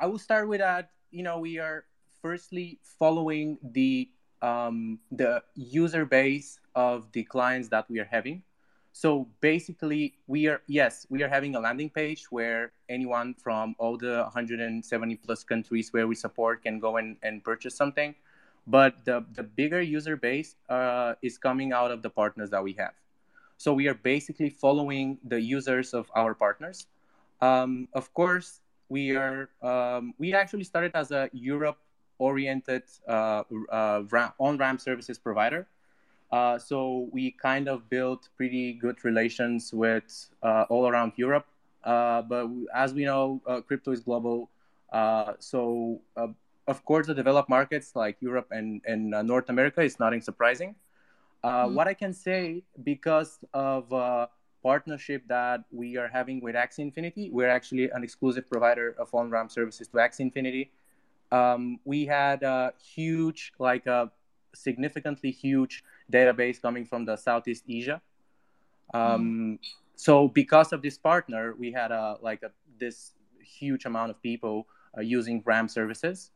I 0.00 0.06
will 0.06 0.18
start 0.18 0.48
with 0.48 0.60
that. 0.60 0.90
You 1.10 1.22
know, 1.22 1.38
we 1.38 1.58
are 1.58 1.84
firstly 2.22 2.78
following 2.98 3.58
the 3.62 4.08
um, 4.42 5.00
the 5.10 5.42
user 5.54 6.04
base 6.04 6.60
of 6.74 7.10
the 7.12 7.24
clients 7.24 7.68
that 7.68 7.88
we 7.88 7.98
are 8.00 8.08
having. 8.10 8.42
so 8.96 9.28
basically, 9.44 10.16
we 10.26 10.48
are 10.48 10.62
yes, 10.66 11.06
we 11.10 11.22
are 11.22 11.28
having 11.28 11.54
a 11.54 11.60
landing 11.60 11.90
page 11.90 12.32
where 12.32 12.72
anyone 12.88 13.34
from 13.34 13.76
all 13.78 13.98
the 13.98 14.24
170 14.24 14.80
plus 15.16 15.44
countries 15.44 15.92
where 15.92 16.08
we 16.08 16.14
support 16.14 16.62
can 16.62 16.80
go 16.80 16.96
and, 16.96 17.16
and 17.22 17.44
purchase 17.44 17.76
something. 17.76 18.14
But 18.66 19.04
the, 19.04 19.24
the 19.34 19.42
bigger 19.42 19.82
user 19.82 20.16
base 20.16 20.56
uh, 20.70 21.12
is 21.20 21.36
coming 21.36 21.72
out 21.72 21.90
of 21.90 22.00
the 22.00 22.08
partners 22.08 22.48
that 22.50 22.64
we 22.64 22.72
have. 22.80 22.94
So 23.58 23.72
we 23.72 23.88
are 23.88 23.94
basically 23.94 24.50
following 24.50 25.18
the 25.24 25.40
users 25.40 25.94
of 25.94 26.10
our 26.14 26.34
partners. 26.34 26.86
Um, 27.40 27.88
of 27.92 28.12
course, 28.14 28.60
we 28.88 29.16
are 29.16 29.48
um, 29.62 30.14
we 30.18 30.34
actually 30.34 30.64
started 30.64 30.92
as 30.94 31.10
a 31.10 31.28
Europe 31.32 31.78
oriented 32.18 32.84
uh, 33.08 33.42
uh, 33.70 34.02
on 34.38 34.56
ramp 34.56 34.80
services 34.80 35.18
provider 35.18 35.66
uh, 36.32 36.58
so 36.58 37.08
we 37.12 37.30
kind 37.30 37.68
of 37.68 37.88
built 37.88 38.28
pretty 38.36 38.72
good 38.72 39.04
relations 39.04 39.72
with 39.72 40.28
uh, 40.42 40.64
all 40.68 40.88
around 40.88 41.12
Europe. 41.16 41.46
Uh, 41.84 42.22
but 42.22 42.48
as 42.74 42.92
we 42.92 43.04
know, 43.04 43.40
uh, 43.46 43.60
crypto 43.60 43.92
is 43.92 44.00
global. 44.00 44.50
So 45.38 46.00
of 46.68 46.84
course, 46.84 47.06
the 47.06 47.14
developed 47.14 47.48
markets 47.48 47.94
like 47.94 48.16
Europe 48.20 48.48
and, 48.50 48.82
and 48.86 49.10
North 49.10 49.48
America 49.50 49.82
is 49.82 50.00
nothing 50.00 50.20
surprising. 50.20 50.74
Mm-hmm. 51.46 51.74
What 51.74 51.86
I 51.88 51.94
can 51.94 52.12
say, 52.12 52.62
because 52.82 53.38
of 53.54 53.92
a 53.92 54.28
partnership 54.62 55.22
that 55.28 55.64
we 55.70 55.96
are 55.96 56.08
having 56.08 56.40
with 56.40 56.54
Axie 56.54 56.80
Infinity, 56.80 57.30
we're 57.30 57.48
actually 57.48 57.88
an 57.90 58.02
exclusive 58.02 58.50
provider 58.50 58.96
of 58.98 59.14
on-ramp 59.14 59.50
services 59.50 59.86
to 59.88 59.96
Axie 59.98 60.20
Infinity. 60.20 60.72
Um, 61.30 61.78
we 61.84 62.06
had 62.06 62.42
a 62.42 62.72
huge, 62.94 63.52
like 63.58 63.86
a 63.86 64.10
significantly 64.54 65.30
huge 65.30 65.84
database 66.12 66.60
coming 66.60 66.84
from 66.84 67.04
the 67.04 67.16
Southeast 67.16 67.64
Asia. 67.68 68.00
Um, 68.94 69.02
mm. 69.02 69.58
So 69.96 70.28
because 70.28 70.72
of 70.72 70.82
this 70.82 70.98
partner, 70.98 71.54
we 71.58 71.72
had 71.72 71.90
a 71.90 72.16
like 72.20 72.42
a, 72.42 72.50
this 72.78 73.12
huge 73.40 73.84
amount 73.86 74.10
of 74.10 74.22
people 74.22 74.66
uh, 74.96 75.00
using 75.00 75.42
Ramp 75.44 75.70
services. 75.70 76.30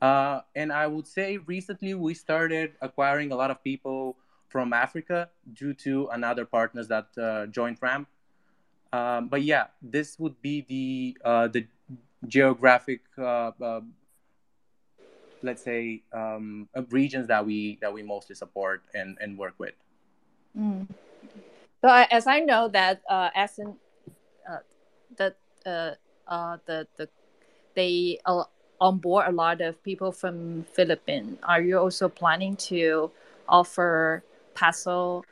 Uh, 0.00 0.40
and 0.54 0.72
I 0.72 0.86
would 0.86 1.06
say 1.06 1.38
recently 1.38 1.94
we 1.94 2.14
started 2.14 2.72
acquiring 2.82 3.32
a 3.32 3.36
lot 3.36 3.50
of 3.50 3.62
people 3.64 4.16
from 4.56 4.72
Africa 4.72 5.28
due 5.52 5.74
to 5.74 6.08
another 6.12 6.46
partners 6.46 6.88
that 6.88 7.08
uh, 7.20 7.44
joined 7.44 7.76
Ramp. 7.82 8.08
Um, 8.90 9.28
but 9.28 9.42
yeah, 9.42 9.66
this 9.82 10.18
would 10.18 10.40
be 10.40 10.64
the 10.72 11.18
uh, 11.22 11.48
the 11.48 11.66
geographic 12.26 13.02
uh, 13.18 13.52
uh, 13.60 13.80
let's 15.42 15.62
say 15.62 16.02
um, 16.10 16.70
regions 16.88 17.28
that 17.28 17.44
we 17.44 17.76
that 17.82 17.92
we 17.92 18.02
mostly 18.02 18.34
support 18.34 18.80
and, 18.94 19.18
and 19.20 19.36
work 19.36 19.52
with 19.58 19.74
mm. 20.58 20.88
so 21.82 21.88
I, 21.88 22.08
as 22.10 22.26
i 22.26 22.40
know 22.40 22.66
that 22.68 23.02
uh, 23.08 23.30
as 23.34 23.58
in 23.58 23.76
uh, 24.48 24.64
the, 25.16 25.34
uh, 25.66 25.94
uh, 26.26 26.56
the 26.64 26.88
the 26.96 27.08
they 27.74 28.18
uh, 28.24 28.44
onboard 28.80 29.28
a 29.28 29.32
lot 29.32 29.60
of 29.60 29.80
people 29.84 30.10
from 30.10 30.64
philippines 30.72 31.38
are 31.42 31.60
you 31.60 31.78
also 31.78 32.08
planning 32.08 32.56
to 32.72 33.10
offer 33.48 34.24
peso 34.56 35.22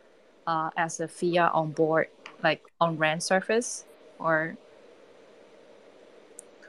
uh, 0.46 0.70
as 0.76 1.00
a 1.00 1.08
fiat 1.08 1.50
on 1.54 1.72
board 1.72 2.08
like 2.44 2.62
on 2.80 2.98
rent 2.98 3.22
surface, 3.22 3.84
or 4.20 4.56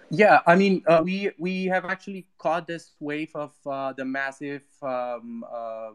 yeah, 0.09 0.39
I 0.47 0.55
mean, 0.55 0.83
uh, 0.87 1.01
we 1.03 1.31
we 1.37 1.65
have 1.65 1.85
actually 1.85 2.27
caught 2.37 2.67
this 2.67 2.95
wave 2.99 3.35
of 3.35 3.51
uh, 3.65 3.91
the 3.93 4.05
massive 4.05 4.63
um, 4.81 5.43
uh, 5.43 5.91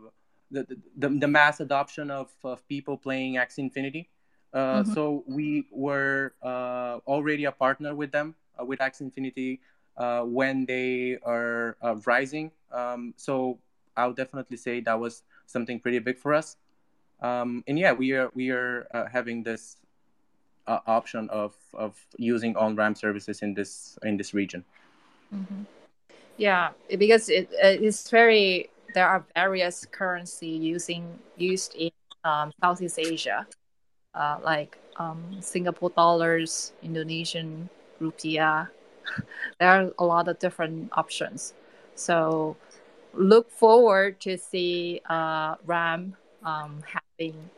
the, 0.50 0.66
the, 0.96 1.08
the 1.08 1.28
mass 1.28 1.60
adoption 1.60 2.10
of, 2.10 2.28
of 2.44 2.66
people 2.68 2.98
playing 2.98 3.34
Axie 3.36 3.58
Infinity. 3.58 4.10
Uh, 4.52 4.82
mm-hmm. 4.82 4.92
So 4.92 5.24
we 5.26 5.66
were 5.70 6.34
uh, 6.42 6.98
already 7.06 7.44
a 7.44 7.52
partner 7.52 7.94
with 7.94 8.10
them 8.10 8.34
uh, 8.60 8.64
with 8.64 8.80
Axie 8.80 9.02
Infinity 9.02 9.60
when 9.96 10.66
they 10.66 11.18
are 11.22 11.76
rising. 12.04 12.50
Um, 12.72 13.14
so 13.16 13.58
I'll 13.96 14.12
definitely 14.12 14.56
say 14.56 14.80
that 14.80 14.98
was 14.98 15.22
something 15.50 15.80
pretty 15.80 15.98
big 15.98 16.18
for 16.18 16.34
us. 16.34 16.56
Um, 17.20 17.62
and 17.66 17.78
yeah, 17.78 17.92
we 17.92 18.12
are 18.12 18.30
we 18.34 18.50
are 18.50 18.86
having 19.12 19.42
this 19.42 19.76
uh, 20.66 20.78
option 20.86 21.28
of 21.30 21.54
of 21.74 21.98
using 22.16 22.56
on 22.56 22.76
ramp 22.76 22.96
services 22.96 23.42
in 23.42 23.54
this 23.54 23.98
in 24.04 24.16
this 24.16 24.32
region. 24.32 24.64
Mm-hmm. 25.34 25.62
Yeah, 26.36 26.70
because 26.98 27.28
it 27.28 27.48
it's 27.60 28.08
very 28.08 28.70
there 28.94 29.06
are 29.06 29.24
various 29.34 29.86
currency 29.86 30.48
using 30.48 31.18
used 31.36 31.74
in 31.74 31.90
um, 32.24 32.52
Southeast 32.60 32.98
Asia, 32.98 33.46
uh, 34.14 34.38
like 34.42 34.78
um, 34.96 35.22
Singapore 35.40 35.90
dollars, 35.90 36.72
Indonesian 36.82 37.68
rupiah. 38.00 38.68
there 39.58 39.68
are 39.68 39.92
a 39.98 40.04
lot 40.04 40.28
of 40.28 40.38
different 40.38 40.90
options. 40.92 41.54
So 41.94 42.56
look 43.14 43.50
forward 43.50 44.20
to 44.20 44.36
see 44.38 45.00
uh, 45.08 45.56
Ramp 45.66 46.16
um, 46.44 46.82
having 46.86 47.50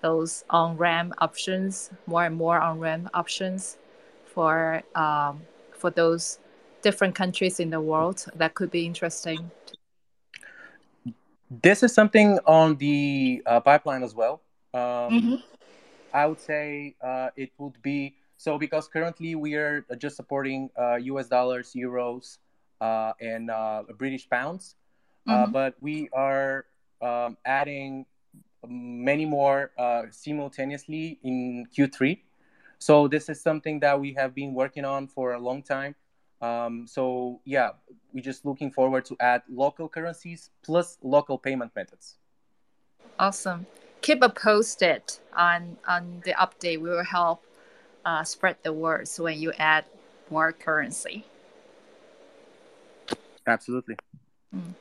those 0.00 0.44
on 0.50 0.76
ramp 0.76 1.14
options, 1.18 1.90
more 2.06 2.24
and 2.24 2.36
more 2.36 2.60
on 2.60 2.78
ramp 2.78 3.08
options 3.14 3.78
for 4.26 4.82
um, 4.94 5.42
for 5.72 5.90
those 5.90 6.38
different 6.82 7.14
countries 7.14 7.60
in 7.60 7.70
the 7.70 7.80
world 7.80 8.26
that 8.36 8.54
could 8.54 8.70
be 8.70 8.84
interesting. 8.84 9.50
This 11.62 11.82
is 11.82 11.94
something 11.94 12.38
on 12.46 12.76
the 12.76 13.42
uh, 13.46 13.60
pipeline 13.60 14.02
as 14.02 14.14
well. 14.14 14.42
Um, 14.74 14.80
mm-hmm. 14.80 15.34
I 16.12 16.26
would 16.26 16.40
say 16.40 16.94
uh, 17.00 17.30
it 17.36 17.50
would 17.58 17.80
be 17.80 18.14
so 18.36 18.58
because 18.58 18.88
currently 18.88 19.34
we 19.34 19.54
are 19.54 19.86
just 19.98 20.16
supporting 20.16 20.68
uh, 20.78 20.96
US 20.96 21.28
dollars, 21.28 21.72
euros, 21.74 22.38
uh, 22.80 23.12
and 23.20 23.50
uh, 23.50 23.84
British 23.96 24.28
pounds, 24.28 24.76
mm-hmm. 25.28 25.52
but 25.52 25.74
we 25.80 26.08
are 26.12 26.66
um, 27.00 27.36
adding 27.44 28.06
many 28.66 29.24
more 29.24 29.72
uh, 29.78 30.02
simultaneously 30.10 31.18
in 31.22 31.66
Q3. 31.76 32.18
So 32.78 33.08
this 33.08 33.28
is 33.28 33.40
something 33.40 33.80
that 33.80 33.98
we 33.98 34.12
have 34.14 34.34
been 34.34 34.54
working 34.54 34.84
on 34.84 35.06
for 35.08 35.34
a 35.34 35.38
long 35.38 35.62
time. 35.62 35.94
Um, 36.42 36.86
so 36.86 37.40
yeah, 37.44 37.70
we're 38.12 38.22
just 38.22 38.44
looking 38.44 38.70
forward 38.70 39.04
to 39.06 39.16
add 39.20 39.42
local 39.48 39.88
currencies 39.88 40.50
plus 40.62 40.98
local 41.02 41.38
payment 41.38 41.72
methods. 41.74 42.16
Awesome. 43.18 43.66
Keep 44.02 44.22
a 44.22 44.28
posted 44.28 45.02
on 45.34 45.78
on 45.88 46.20
the 46.24 46.32
update. 46.32 46.80
We 46.80 46.90
will 46.90 47.04
help 47.04 47.44
uh, 48.04 48.24
spread 48.24 48.56
the 48.62 48.72
word 48.72 49.08
so 49.08 49.24
when 49.24 49.38
you 49.38 49.52
add 49.58 49.84
more 50.30 50.52
currency. 50.52 51.24
Absolutely. 53.46 53.96
Mm. 54.54 54.74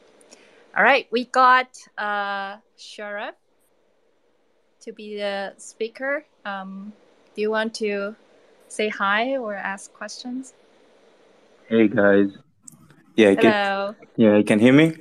All 0.76 0.84
right, 0.84 1.08
we 1.12 1.26
got 1.26 1.78
uh, 2.00 2.58
Sharaf 2.80 3.34
to 4.82 4.92
be 4.92 5.18
the 5.18 5.54
speaker. 5.58 6.26
Um, 6.46 6.94
do 7.36 7.42
you 7.42 7.52
want 7.52 7.76
to 7.76 8.16
say 8.70 8.90
hi 8.90 9.38
or 9.38 9.54
ask 9.54 9.94
questions? 9.94 10.56
Hey 11.70 11.88
guys. 11.88 12.32
Yeah. 13.16 13.36
Hello. 13.36 13.94
Can, 14.00 14.08
yeah, 14.16 14.38
you 14.38 14.44
can 14.44 14.58
hear 14.58 14.74
me. 14.74 14.96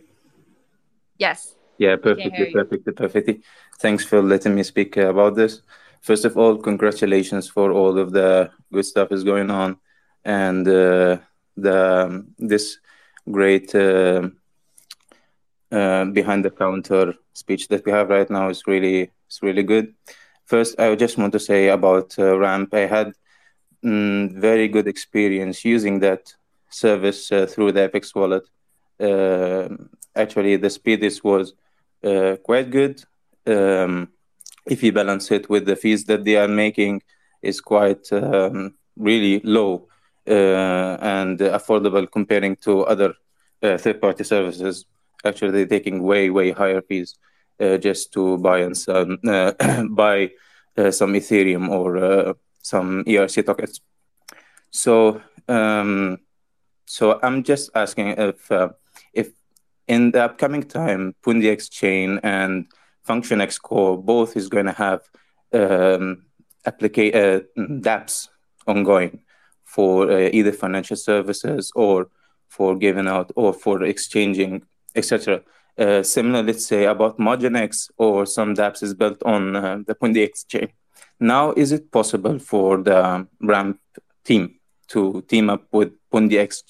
Yes. 1.17 1.55
Yeah, 1.79 1.97
perfectly, 1.97 2.53
perfectly, 2.53 2.93
perfectly. 2.93 3.43
Thanks 3.81 4.05
for 4.05 4.21
letting 4.21 4.55
me 4.55 4.65
speak 4.65 4.99
uh, 4.99 5.09
about 5.09 5.37
this. 5.37 5.63
First 6.03 6.27
of 6.27 6.37
all, 6.37 6.59
congratulations 6.59 7.49
for 7.49 7.73
all 7.73 7.99
of 7.99 8.13
the 8.13 8.51
good 8.71 8.85
stuff 8.85 9.11
is 9.11 9.25
going 9.25 9.51
on, 9.51 9.79
and 10.23 10.69
uh, 10.69 11.17
the 11.57 12.05
um, 12.07 12.35
this 12.39 12.77
great 13.31 13.75
uh, 13.75 14.29
uh, 15.73 16.05
behind 16.05 16.45
the 16.45 16.51
counter 16.51 17.15
speech 17.33 17.69
that 17.69 17.85
we 17.87 17.93
have 17.93 18.11
right 18.11 18.29
now 18.29 18.51
is 18.51 18.67
really 18.67 19.11
it's 19.27 19.43
really 19.43 19.63
good. 19.63 19.95
First, 20.45 20.79
I 20.79 20.95
just 20.97 21.17
want 21.17 21.33
to 21.33 21.41
say 21.41 21.69
about 21.69 22.15
uh, 22.19 22.39
Ramp. 22.39 22.75
I 22.75 22.81
had 22.81 23.15
mm, 23.83 24.33
very 24.33 24.69
good 24.69 24.87
experience 24.87 25.65
using 25.65 26.01
that 26.01 26.35
service 26.69 27.33
uh, 27.33 27.47
through 27.47 27.73
the 27.73 27.89
FX 27.89 28.15
wallet. 28.15 28.45
Uh, 29.01 29.75
actually, 30.15 30.57
the 30.57 30.69
speed 30.69 31.03
is 31.03 31.25
was 31.25 31.55
uh, 32.05 32.37
quite 32.45 32.71
good. 32.71 33.03
Um, 33.47 34.09
if 34.67 34.83
you 34.83 34.93
balance 34.93 35.31
it 35.31 35.49
with 35.49 35.65
the 35.65 35.77
fees 35.77 36.05
that 36.05 36.25
they 36.25 36.37
are 36.37 36.49
making, 36.49 37.03
is 37.41 37.63
quite 37.63 38.13
um, 38.13 38.75
really 38.97 39.41
low 39.43 39.89
and 40.27 41.39
affordable 41.39 42.07
comparing 42.13 42.57
to 42.57 42.85
other 42.85 43.15
third-party 43.63 44.23
services. 44.23 44.85
Actually, 45.25 45.53
they're 45.53 45.67
taking 45.79 46.03
way 46.03 46.31
way 46.31 46.51
higher 46.51 46.83
fees. 46.83 47.17
Uh, 47.61 47.77
just 47.77 48.13
to 48.13 48.39
buy 48.39 48.59
and 48.59 48.77
some 48.77 49.19
uh, 49.29 49.53
buy 49.91 50.31
uh, 50.77 50.91
some 50.91 51.13
Ethereum 51.13 51.69
or 51.69 52.35
some 52.61 53.05
ERC 53.05 53.47
tokens. 53.47 53.81
So 54.71 55.21
um, 55.49 56.19
so 56.87 57.21
I'm 57.23 57.45
just 57.45 57.71
asking 57.75 58.09
if 58.19 58.51
if 59.13 59.31
in 59.87 60.11
the 60.11 60.25
upcoming 60.25 60.63
time, 60.63 61.15
Pundi 61.23 61.71
Chain 61.71 62.19
and 62.23 62.67
FunctionX 63.07 63.61
Core 63.61 64.01
both 64.03 64.37
is 64.37 64.49
going 64.49 64.67
to 64.67 64.73
have 64.73 65.03
um, 65.53 66.25
uh, 66.67 66.71
dApps 66.73 68.29
ongoing 68.67 69.21
for 69.65 70.11
uh, 70.11 70.29
either 70.33 70.53
financial 70.53 70.97
services 70.97 71.73
or 71.75 72.09
for 72.49 72.77
giving 72.77 73.09
out 73.09 73.33
or 73.37 73.53
for 73.53 73.83
exchanging, 73.83 74.63
etc. 74.95 75.43
Uh, 75.79 76.03
similar, 76.03 76.43
let's 76.43 76.67
say, 76.67 76.85
about 76.85 77.19
MarginX 77.19 77.91
or 77.97 78.27
some 78.27 78.55
dApps 78.55 78.83
is 78.83 78.95
built 78.95 79.23
on 79.25 79.57
uh, 79.57 79.79
the 79.87 79.95
PundiX 79.95 80.47
chain. 80.47 80.69
Now, 81.19 81.53
is 81.53 81.73
it 81.73 81.91
possible 81.91 82.39
for 82.39 82.79
the 82.79 83.27
Ramp 83.41 83.81
team 84.25 84.57
to 84.89 85.23
team 85.23 85.49
up 85.51 85.65
with 85.73 85.93
PundiX 86.13 86.63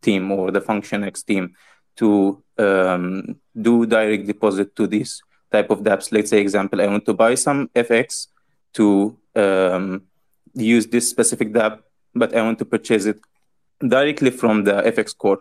team 0.00 0.30
or 0.30 0.50
the 0.50 0.60
FunctionX 0.60 1.24
team 1.24 1.54
to 1.96 2.42
um, 2.58 3.36
do 3.60 3.86
direct 3.86 4.26
deposit 4.26 4.76
to 4.76 4.86
this 4.86 5.20
type 5.50 5.70
of 5.70 5.80
dApps? 5.80 6.12
Let's 6.12 6.30
say, 6.30 6.40
example, 6.40 6.80
I 6.80 6.86
want 6.86 7.04
to 7.06 7.14
buy 7.14 7.34
some 7.34 7.68
FX 7.74 8.28
to 8.74 9.16
um, 9.34 10.02
use 10.54 10.86
this 10.86 11.08
specific 11.10 11.52
dApp, 11.52 11.80
but 12.14 12.34
I 12.34 12.42
want 12.42 12.58
to 12.58 12.64
purchase 12.64 13.06
it 13.06 13.18
directly 13.80 14.30
from 14.30 14.64
the 14.64 14.82
FX 14.82 15.16
core. 15.16 15.40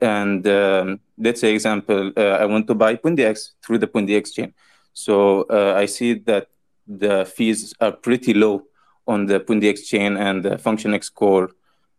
And 0.00 0.46
um, 0.46 1.00
let's 1.18 1.40
say, 1.40 1.52
example, 1.52 2.12
uh, 2.16 2.20
I 2.20 2.44
want 2.46 2.66
to 2.68 2.74
buy 2.74 2.96
PundiX 2.96 3.52
through 3.62 3.78
the 3.78 3.86
PundiX 3.86 4.32
chain. 4.34 4.52
So 4.92 5.42
uh, 5.44 5.74
I 5.76 5.86
see 5.86 6.14
that 6.14 6.48
the 6.86 7.24
fees 7.24 7.74
are 7.80 7.92
pretty 7.92 8.34
low 8.34 8.64
on 9.06 9.26
the 9.26 9.40
PundiX 9.40 9.86
chain 9.86 10.16
and 10.16 10.42
the 10.42 10.56
FunctionX 10.56 11.12
core. 11.12 11.50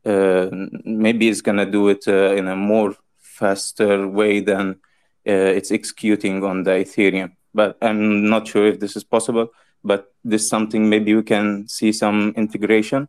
Uh, 0.05 0.49
maybe 0.85 1.27
it's 1.27 1.41
gonna 1.41 1.65
do 1.65 1.89
it 1.89 2.07
uh, 2.07 2.33
in 2.33 2.47
a 2.47 2.55
more 2.55 2.95
faster 3.17 4.07
way 4.07 4.39
than 4.39 4.79
uh, 5.27 5.51
it's 5.57 5.71
executing 5.71 6.43
on 6.43 6.63
the 6.63 6.71
Ethereum. 6.71 7.31
But 7.53 7.77
I'm 7.81 8.29
not 8.29 8.47
sure 8.47 8.67
if 8.67 8.79
this 8.79 8.95
is 8.95 9.03
possible. 9.03 9.49
But 9.83 10.11
this 10.23 10.43
is 10.43 10.49
something 10.49 10.89
maybe 10.89 11.15
we 11.15 11.23
can 11.23 11.67
see 11.67 11.91
some 11.91 12.33
integration 12.35 13.07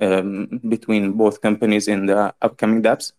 um, 0.00 0.60
between 0.68 1.12
both 1.12 1.40
companies 1.40 1.88
in 1.88 2.06
the 2.06 2.34
upcoming 2.40 2.82
dApps. 2.82 3.12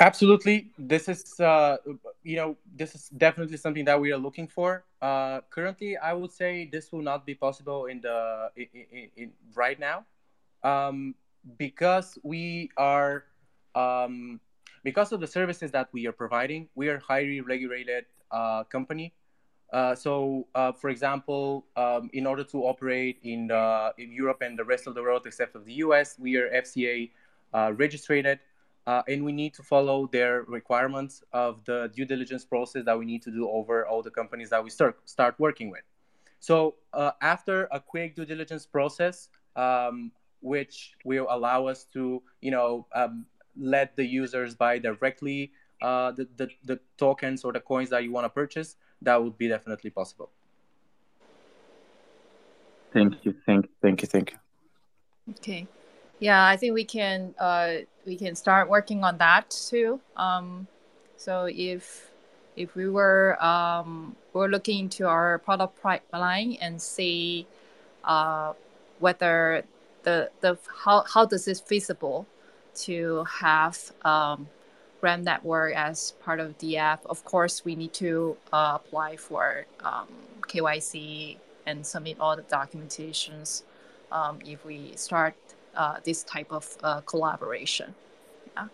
Absolutely, 0.00 0.72
this 0.76 1.08
is 1.08 1.38
uh, 1.38 1.76
you 2.24 2.34
know 2.34 2.56
this 2.74 2.96
is 2.96 3.08
definitely 3.10 3.56
something 3.56 3.84
that 3.84 4.00
we 4.00 4.10
are 4.10 4.18
looking 4.18 4.48
for. 4.48 4.84
Uh, 5.00 5.40
currently, 5.50 5.96
I 5.96 6.12
would 6.12 6.32
say 6.32 6.68
this 6.72 6.90
will 6.90 7.02
not 7.02 7.24
be 7.24 7.34
possible 7.36 7.86
in 7.86 8.00
the 8.00 8.50
in, 8.56 8.66
in, 8.90 9.08
in 9.16 9.32
right 9.54 9.78
now, 9.78 10.04
um, 10.64 11.14
because 11.58 12.18
we 12.24 12.70
are 12.76 13.24
um, 13.76 14.40
because 14.82 15.12
of 15.12 15.20
the 15.20 15.28
services 15.28 15.70
that 15.70 15.90
we 15.92 16.08
are 16.08 16.12
providing. 16.12 16.68
We 16.74 16.88
are 16.88 16.98
highly 16.98 17.40
regulated 17.40 18.06
uh, 18.32 18.64
company. 18.64 19.14
Uh, 19.72 19.94
so, 19.94 20.46
uh, 20.54 20.72
for 20.72 20.90
example, 20.90 21.66
um, 21.76 22.10
in 22.12 22.26
order 22.26 22.44
to 22.44 22.58
operate 22.64 23.18
in, 23.22 23.50
in 23.98 24.12
Europe 24.12 24.42
and 24.42 24.58
the 24.58 24.64
rest 24.64 24.86
of 24.86 24.94
the 24.94 25.02
world, 25.02 25.22
except 25.26 25.56
of 25.56 25.64
the 25.64 25.74
US, 25.74 26.16
we 26.18 26.36
are 26.36 26.48
FCA 26.50 27.10
uh, 27.52 27.72
registered 27.76 28.38
uh, 28.86 29.02
and 29.08 29.24
we 29.24 29.32
need 29.32 29.54
to 29.54 29.62
follow 29.62 30.08
their 30.12 30.42
requirements 30.42 31.22
of 31.32 31.64
the 31.64 31.90
due 31.94 32.04
diligence 32.04 32.44
process 32.44 32.84
that 32.84 32.98
we 32.98 33.04
need 33.04 33.22
to 33.22 33.30
do 33.30 33.48
over 33.48 33.86
all 33.86 34.02
the 34.02 34.10
companies 34.10 34.50
that 34.50 34.62
we 34.62 34.70
start 34.70 34.98
start 35.08 35.34
working 35.38 35.70
with. 35.70 35.82
So 36.40 36.74
uh, 36.92 37.12
after 37.22 37.68
a 37.72 37.80
quick 37.80 38.14
due 38.14 38.26
diligence 38.26 38.66
process, 38.66 39.30
um, 39.56 40.12
which 40.40 40.94
will 41.04 41.26
allow 41.30 41.66
us 41.66 41.84
to, 41.94 42.22
you 42.42 42.50
know, 42.50 42.86
um, 42.94 43.24
let 43.56 43.96
the 43.96 44.04
users 44.04 44.54
buy 44.54 44.78
directly 44.78 45.52
uh, 45.80 46.12
the, 46.12 46.28
the, 46.36 46.48
the 46.64 46.80
tokens 46.98 47.44
or 47.44 47.52
the 47.52 47.60
coins 47.60 47.88
that 47.90 48.04
you 48.04 48.12
want 48.12 48.26
to 48.26 48.28
purchase, 48.28 48.76
that 49.00 49.22
would 49.22 49.38
be 49.38 49.48
definitely 49.48 49.90
possible. 49.90 50.30
Thank 52.92 53.24
you, 53.24 53.34
thank, 53.46 53.66
thank 53.80 54.02
you, 54.02 54.08
thank 54.08 54.32
you. 54.32 54.36
Okay 55.30 55.66
yeah 56.24 56.46
i 56.46 56.56
think 56.56 56.72
we 56.72 56.84
can 56.84 57.34
uh, 57.38 57.74
we 58.06 58.16
can 58.16 58.34
start 58.34 58.70
working 58.70 59.04
on 59.04 59.18
that 59.18 59.50
too 59.50 60.00
um, 60.16 60.66
so 61.18 61.46
if 61.52 62.10
if 62.56 62.74
we 62.74 62.88
were 62.88 63.36
um, 63.44 64.16
we're 64.32 64.48
looking 64.48 64.78
into 64.78 65.06
our 65.06 65.38
product 65.38 65.82
pipeline 65.82 66.56
and 66.62 66.80
see 66.80 67.46
uh, 68.04 68.54
whether 69.00 69.64
the 70.04 70.30
the 70.40 70.56
how, 70.84 71.04
how 71.12 71.26
does 71.26 71.44
this 71.44 71.60
feasible 71.60 72.26
to 72.74 73.24
have 73.24 73.76
um, 74.02 74.48
Ramp 75.02 75.24
network 75.24 75.74
as 75.76 76.12
part 76.24 76.40
of 76.40 76.56
the 76.58 76.78
app. 76.78 77.04
Of 77.04 77.24
course, 77.26 77.62
we 77.62 77.76
need 77.76 77.92
to 77.94 78.38
uh, 78.52 78.78
apply 78.80 79.16
for 79.16 79.66
um, 79.80 80.08
KYC 80.48 81.36
and 81.66 81.84
submit 81.86 82.16
all 82.18 82.34
the 82.34 82.42
documentations 82.42 83.64
um, 84.10 84.38
if 84.46 84.64
we 84.64 84.96
start 84.96 85.34
uh, 85.76 85.96
this 86.04 86.22
type 86.22 86.50
of 86.50 86.76
uh, 86.82 87.00
collaboration. 87.02 87.94
Yeah. 88.56 88.68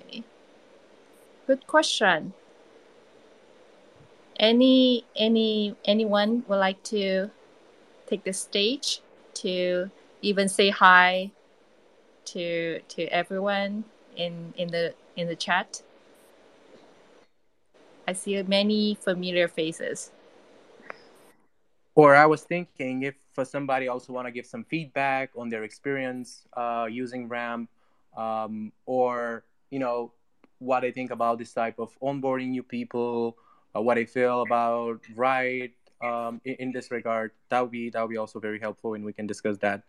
Okay. 0.00 0.24
Good 1.46 1.66
question. 1.66 2.32
Any 4.38 5.04
any 5.16 5.76
anyone 5.84 6.44
would 6.48 6.58
like 6.58 6.82
to 6.84 7.30
take 8.06 8.24
the 8.24 8.32
stage 8.32 9.00
to 9.34 9.90
even 10.22 10.48
say 10.48 10.70
hi 10.70 11.30
to 12.26 12.80
to 12.80 13.04
everyone 13.06 13.84
in 14.16 14.52
in 14.56 14.68
the 14.68 14.94
in 15.16 15.28
the 15.28 15.36
chat? 15.36 15.82
I 18.08 18.12
see 18.12 18.40
many 18.42 18.94
familiar 18.94 19.48
faces. 19.48 20.12
Or 21.94 22.14
I 22.14 22.26
was 22.26 22.42
thinking 22.42 23.02
if 23.02 23.14
for 23.36 23.44
somebody 23.44 23.86
also 23.86 24.12
want 24.12 24.26
to 24.26 24.32
give 24.32 24.46
some 24.46 24.64
feedback 24.64 25.30
on 25.36 25.48
their 25.50 25.62
experience 25.62 26.48
uh, 26.56 26.88
using 26.90 27.28
Ramp, 27.28 27.68
um, 28.16 28.72
or 28.86 29.44
you 29.70 29.78
know 29.78 30.12
what 30.58 30.84
I 30.84 30.90
think 30.90 31.12
about 31.12 31.38
this 31.38 31.52
type 31.52 31.78
of 31.78 31.92
onboarding 32.00 32.48
new 32.48 32.62
people, 32.64 33.36
uh, 33.76 33.82
what 33.82 33.98
I 33.98 34.06
feel 34.06 34.40
about 34.40 35.00
right 35.14 35.70
um, 36.02 36.40
in, 36.46 36.54
in, 36.58 36.72
this 36.72 36.90
regard. 36.90 37.32
That 37.50 37.60
would 37.60 37.70
be 37.70 37.90
that 37.90 38.00
would 38.00 38.10
be 38.10 38.16
also 38.16 38.40
very 38.40 38.58
helpful, 38.58 38.94
and 38.94 39.04
we 39.04 39.12
can 39.12 39.26
discuss 39.28 39.58
that. 39.58 39.82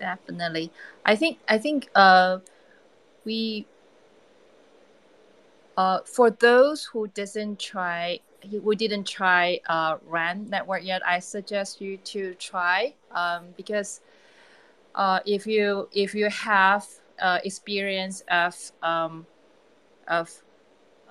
Definitely. 0.00 0.72
I 1.04 1.14
think 1.14 1.38
I 1.48 1.58
think 1.58 1.90
uh, 1.94 2.38
we 3.24 3.66
uh, 5.76 6.00
for 6.04 6.30
those 6.30 6.84
who 6.84 7.08
doesn't 7.08 7.58
try 7.58 8.20
who 8.50 8.74
didn't 8.74 9.06
try 9.06 9.60
uh, 9.68 9.98
Ramp 10.06 10.48
network 10.48 10.84
yet, 10.84 11.06
I 11.06 11.18
suggest 11.18 11.80
you 11.82 11.98
to 11.98 12.34
try 12.36 12.94
um, 13.12 13.48
because 13.56 14.00
uh, 14.94 15.20
if 15.26 15.46
you 15.46 15.88
if 15.92 16.14
you 16.14 16.30
have 16.30 16.86
uh, 17.20 17.38
experience 17.44 18.22
of 18.30 18.56
um, 18.82 19.26
of 20.08 20.30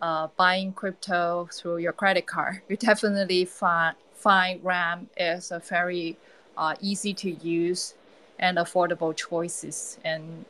uh, 0.02 0.28
buying 0.38 0.73
crypto 0.73 1.49
through 1.54 1.78
your 1.78 1.93
credit 1.93 2.28
card, 2.28 2.62
you 2.69 2.78
definitely 2.78 3.45
find 3.45 3.95
find 4.13 4.63
Ramp 4.63 5.10
is 5.17 5.52
a 5.52 5.60
very 5.60 6.17
uh, 6.58 6.75
easy 6.82 7.13
to 7.15 7.32
use 7.32 7.95
and 8.39 8.58
affordable 8.58 9.15
choices. 9.15 9.99
And 10.04 10.45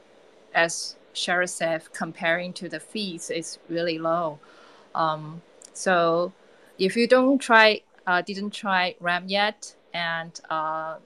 as 0.53 0.95
Cheryl 1.13 1.49
said, 1.49 1.91
comparing 1.91 2.53
to 2.53 2.69
the 2.69 2.79
fees, 2.79 3.29
it's 3.29 3.59
really 3.67 3.97
low. 3.97 4.39
Um, 4.95 5.41
so 5.73 6.31
if 6.77 6.95
you 6.95 7.07
don't 7.07 7.39
try, 7.39 7.81
uh, 8.07 8.21
didn't 8.21 8.51
try 8.51 8.95
Ramp 8.99 9.25
yet, 9.27 9.75
and 9.93 10.39
uh, 10.49 10.97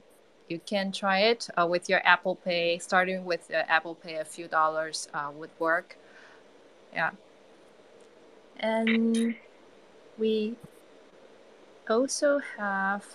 you 0.50 0.60
can 0.66 0.92
try 0.92 1.20
it 1.20 1.48
uh, 1.58 1.66
with 1.66 1.90
your 1.90 2.02
Apple 2.06 2.36
Pay. 2.36 2.78
Starting 2.80 3.26
with 3.26 3.50
Apple 3.52 3.96
Pay, 3.96 4.16
a 4.18 4.26
few 4.26 4.48
dollars 4.48 5.08
uh, 5.14 5.32
would 5.34 5.52
work. 5.60 5.98
Yeah. 6.94 7.12
And 8.60 9.36
we 10.18 10.56
also 11.90 12.40
have 12.58 13.06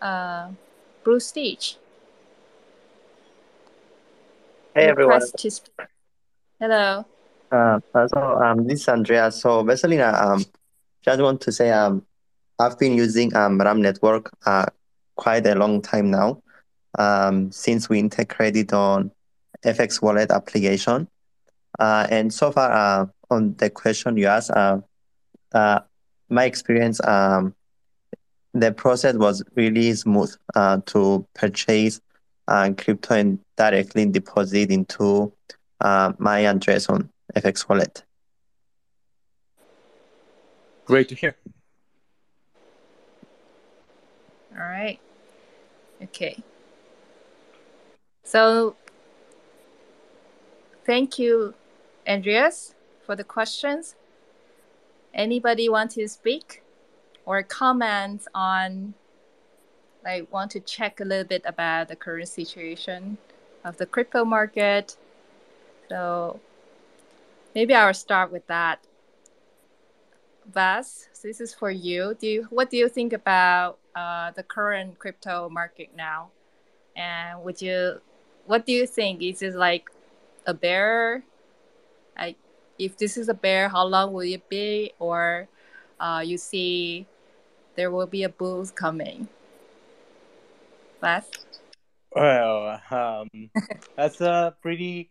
uh, 0.00 0.48
Bruce 1.04 1.26
Stitch. 1.26 1.76
Hey 4.74 4.86
everyone. 4.86 5.20
Hello. 6.58 7.04
Uh, 7.50 7.80
so 8.06 8.20
um, 8.42 8.66
this 8.66 8.80
is 8.82 8.88
Andrea. 8.88 9.30
So 9.30 9.62
basically, 9.62 10.00
uh, 10.00 10.32
um, 10.32 10.44
just 11.04 11.20
want 11.20 11.40
to 11.42 11.52
say 11.52 11.70
um, 11.70 12.06
I've 12.58 12.78
been 12.78 12.94
using 12.94 13.34
um 13.36 13.60
Ramp 13.60 13.80
network 13.80 14.30
uh 14.46 14.66
quite 15.16 15.46
a 15.46 15.54
long 15.54 15.82
time 15.82 16.10
now. 16.10 16.42
Um, 16.98 17.50
since 17.50 17.88
we 17.88 17.98
integrated 17.98 18.72
on 18.72 19.10
FX 19.64 20.00
Wallet 20.02 20.30
application, 20.30 21.08
uh, 21.78 22.06
and 22.10 22.32
so 22.32 22.52
far 22.52 22.70
uh 22.72 23.06
on 23.30 23.54
the 23.56 23.70
question 23.70 24.16
you 24.16 24.26
asked, 24.26 24.52
uh, 24.52 24.78
uh 25.52 25.80
my 26.28 26.44
experience, 26.44 27.00
um, 27.06 27.54
the 28.54 28.72
process 28.72 29.16
was 29.16 29.42
really 29.54 29.92
smooth 29.94 30.34
uh, 30.54 30.78
to 30.86 31.26
purchase 31.34 32.00
uh, 32.48 32.70
crypto 32.76 33.14
and 33.14 33.38
directly 33.56 34.06
deposit 34.06 34.70
into 34.70 35.32
uh, 35.80 36.12
my 36.18 36.40
address 36.40 36.88
on 36.88 37.08
FX 37.34 37.68
Wallet. 37.68 38.04
Great 40.84 41.08
to 41.08 41.14
hear. 41.14 41.36
All 44.52 44.58
right. 44.58 45.00
Okay. 46.02 46.36
So 48.24 48.76
thank 50.84 51.18
you, 51.18 51.54
Andreas, 52.06 52.74
for 53.04 53.16
the 53.16 53.24
questions. 53.24 53.94
Anybody 55.14 55.68
want 55.68 55.92
to 55.92 56.08
speak 56.08 56.62
or 57.24 57.42
comments 57.42 58.28
on 58.34 58.94
like 60.04 60.32
want 60.32 60.50
to 60.50 60.60
check 60.60 61.00
a 61.00 61.04
little 61.04 61.24
bit 61.24 61.42
about 61.44 61.88
the 61.88 61.96
current 61.96 62.28
situation 62.28 63.18
of 63.64 63.76
the 63.76 63.86
crypto 63.86 64.24
market? 64.24 64.96
So 65.88 66.40
maybe 67.54 67.74
I'll 67.74 67.94
start 67.94 68.32
with 68.32 68.46
that. 68.48 68.80
Vas, 70.52 71.08
this 71.22 71.40
is 71.40 71.54
for 71.54 71.70
you. 71.70 72.16
Do 72.18 72.26
you 72.26 72.46
what 72.50 72.70
do 72.70 72.76
you 72.76 72.88
think 72.88 73.12
about 73.12 73.78
uh, 73.94 74.32
the 74.32 74.42
current 74.42 74.98
crypto 74.98 75.48
market 75.48 75.90
now? 75.96 76.30
And 76.96 77.42
would 77.44 77.62
you 77.62 78.00
what 78.46 78.66
do 78.66 78.72
you 78.72 78.86
think? 78.86 79.22
Is 79.22 79.42
it 79.42 79.54
like 79.54 79.88
a 80.46 80.54
bear? 80.54 81.22
Like 82.18 82.36
if 82.78 82.96
this 82.96 83.16
is 83.16 83.28
a 83.28 83.34
bear, 83.34 83.68
how 83.68 83.84
long 83.86 84.12
will 84.12 84.26
it 84.26 84.48
be? 84.48 84.92
Or 84.98 85.48
uh, 86.02 86.20
you 86.20 86.36
see 86.36 87.06
there 87.76 87.90
will 87.90 88.06
be 88.06 88.24
a 88.24 88.28
bull 88.28 88.66
coming? 88.74 89.28
Vas? 91.00 91.30
Well, 92.10 92.80
um, 92.90 93.28
that's 93.96 94.20
a 94.20 94.54
pretty 94.60 95.10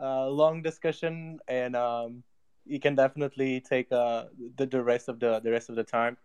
uh, 0.00 0.28
long 0.28 0.62
discussion, 0.62 1.40
and 1.48 1.74
um, 1.74 2.22
you 2.64 2.78
can 2.78 2.94
definitely 2.94 3.60
take 3.60 3.90
uh, 3.90 4.24
the, 4.56 4.66
the 4.66 4.82
rest 4.82 5.08
of 5.08 5.18
the 5.18 5.40
the 5.40 5.50
rest 5.50 5.68
of 5.68 5.76
the 5.76 5.84
time. 5.84 6.16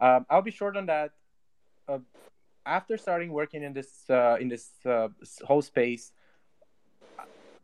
Um, 0.00 0.26
I'll 0.28 0.42
be 0.42 0.50
short 0.50 0.76
on 0.76 0.86
that. 0.86 1.12
Uh, 1.88 1.98
after 2.66 2.96
starting 2.96 3.32
working 3.32 3.62
in 3.62 3.72
this 3.72 4.10
uh, 4.10 4.36
in 4.40 4.48
this 4.48 4.70
uh, 4.84 5.08
whole 5.44 5.62
space, 5.62 6.12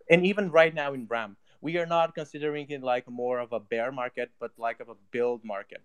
and 0.08 0.24
even 0.24 0.50
right 0.50 0.74
now 0.74 0.94
in 0.94 1.06
Ramp, 1.06 1.36
we 1.60 1.76
are 1.78 1.86
not 1.86 2.14
considering 2.14 2.66
it 2.68 2.82
like 2.82 3.08
more 3.08 3.38
of 3.38 3.52
a 3.52 3.60
bear 3.60 3.90
market, 3.92 4.30
but 4.38 4.52
like 4.58 4.80
of 4.80 4.88
a 4.88 4.96
build 5.10 5.44
market. 5.44 5.82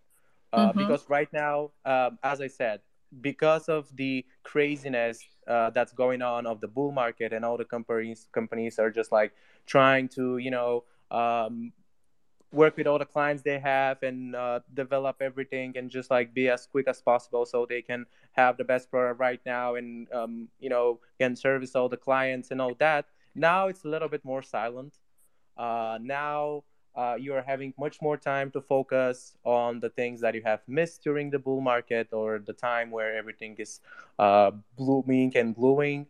Uh, 0.52 0.70
mm-hmm. 0.70 0.80
Because 0.80 1.10
right 1.10 1.32
now, 1.34 1.72
um, 1.86 2.20
as 2.24 2.42
I 2.42 2.48
said, 2.48 2.82
because 3.22 3.70
of 3.70 3.96
the 3.96 4.26
craziness 4.44 5.20
uh, 5.48 5.70
that's 5.72 5.94
going 5.94 6.22
on 6.22 6.46
of 6.46 6.62
the 6.62 6.68
bull 6.68 6.92
market, 6.92 7.34
and 7.34 7.44
all 7.44 7.58
the 7.58 7.66
companies 7.66 8.28
companies 8.32 8.80
are 8.80 8.92
just 8.92 9.12
like 9.12 9.34
trying 9.66 10.08
to, 10.10 10.38
you 10.38 10.52
know, 10.52 10.84
um, 11.12 11.74
work 12.54 12.78
with 12.78 12.86
all 12.86 13.00
the 13.00 13.06
clients 13.06 13.42
they 13.42 13.60
have 13.60 14.02
and 14.04 14.36
uh, 14.36 14.60
develop 14.74 15.18
everything 15.22 15.74
and 15.76 15.90
just 15.90 16.12
like 16.12 16.34
be 16.34 16.50
as 16.50 16.68
quick 16.68 16.88
as 16.88 17.02
possible 17.02 17.46
so 17.46 17.66
they 17.68 17.82
can 17.82 18.06
have 18.34 18.58
the 18.58 18.64
best 18.64 18.90
product 18.92 19.20
right 19.20 19.42
now 19.46 19.76
and 19.76 20.08
um, 20.14 20.48
you 20.60 20.70
know 20.70 21.00
can 21.20 21.36
service 21.36 21.76
all 21.76 21.90
the 21.90 21.98
clients 21.98 22.52
and 22.52 22.62
all 22.62 22.76
that 22.76 23.06
now 23.34 23.68
it's 23.68 23.84
a 23.86 23.88
little 23.88 24.08
bit 24.08 24.24
more 24.24 24.44
silent 24.44 25.00
uh, 25.58 25.98
now 26.02 26.64
uh, 26.96 27.16
you 27.20 27.34
are 27.34 27.42
having 27.42 27.74
much 27.80 28.02
more 28.02 28.18
time 28.18 28.52
to 28.52 28.62
focus 28.62 29.36
on 29.44 29.80
the 29.80 29.90
things 29.90 30.22
that 30.22 30.36
you 30.36 30.42
have 30.44 30.62
missed 30.68 31.04
during 31.04 31.30
the 31.30 31.40
bull 31.40 31.62
market 31.62 32.08
or 32.12 32.40
the 32.40 32.54
time 32.54 32.92
where 32.92 33.16
everything 33.16 33.56
is 33.58 33.80
uh, 34.20 34.52
blooming 34.78 35.36
and 35.36 35.56
glowing 35.56 36.06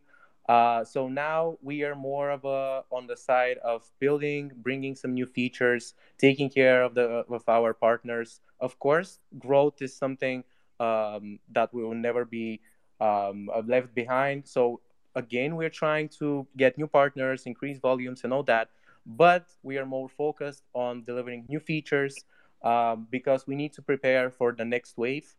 uh, 0.50 0.84
so 0.84 1.08
now 1.08 1.58
we 1.62 1.84
are 1.84 1.96
more 1.96 2.30
of 2.30 2.44
a 2.44 2.84
on 2.92 3.08
the 3.08 3.16
side 3.16 3.58
of 3.64 3.90
building, 4.00 4.52
bringing 4.58 4.96
some 4.96 5.14
new 5.14 5.26
features, 5.26 5.94
taking 6.18 6.50
care 6.50 6.84
of 6.84 6.96
the 6.96 7.24
of 7.30 7.48
our 7.48 7.74
partners. 7.74 8.42
Of 8.60 8.78
course, 8.80 9.20
growth 9.40 9.82
is 9.82 9.96
something 9.96 10.44
um, 10.80 11.40
that 11.52 11.74
we 11.74 11.84
will 11.84 11.96
never 11.96 12.26
be 12.26 12.60
um, 13.00 13.50
left 13.66 13.96
behind. 13.96 14.46
So 14.46 14.82
again, 15.16 15.56
we're 15.56 15.70
trying 15.70 16.10
to 16.20 16.46
get 16.58 16.78
new 16.78 16.88
partners, 16.88 17.46
increase 17.46 17.80
volumes, 17.80 18.26
and 18.26 18.34
all 18.34 18.44
that. 18.44 18.70
But 19.06 19.48
we 19.64 19.78
are 19.78 19.86
more 19.86 20.10
focused 20.10 20.64
on 20.74 21.04
delivering 21.04 21.46
new 21.50 21.60
features 21.60 22.16
um, 22.64 23.08
because 23.12 23.46
we 23.46 23.56
need 23.56 23.74
to 23.74 23.82
prepare 23.82 24.30
for 24.30 24.54
the 24.54 24.66
next 24.66 24.98
wave. 24.98 25.36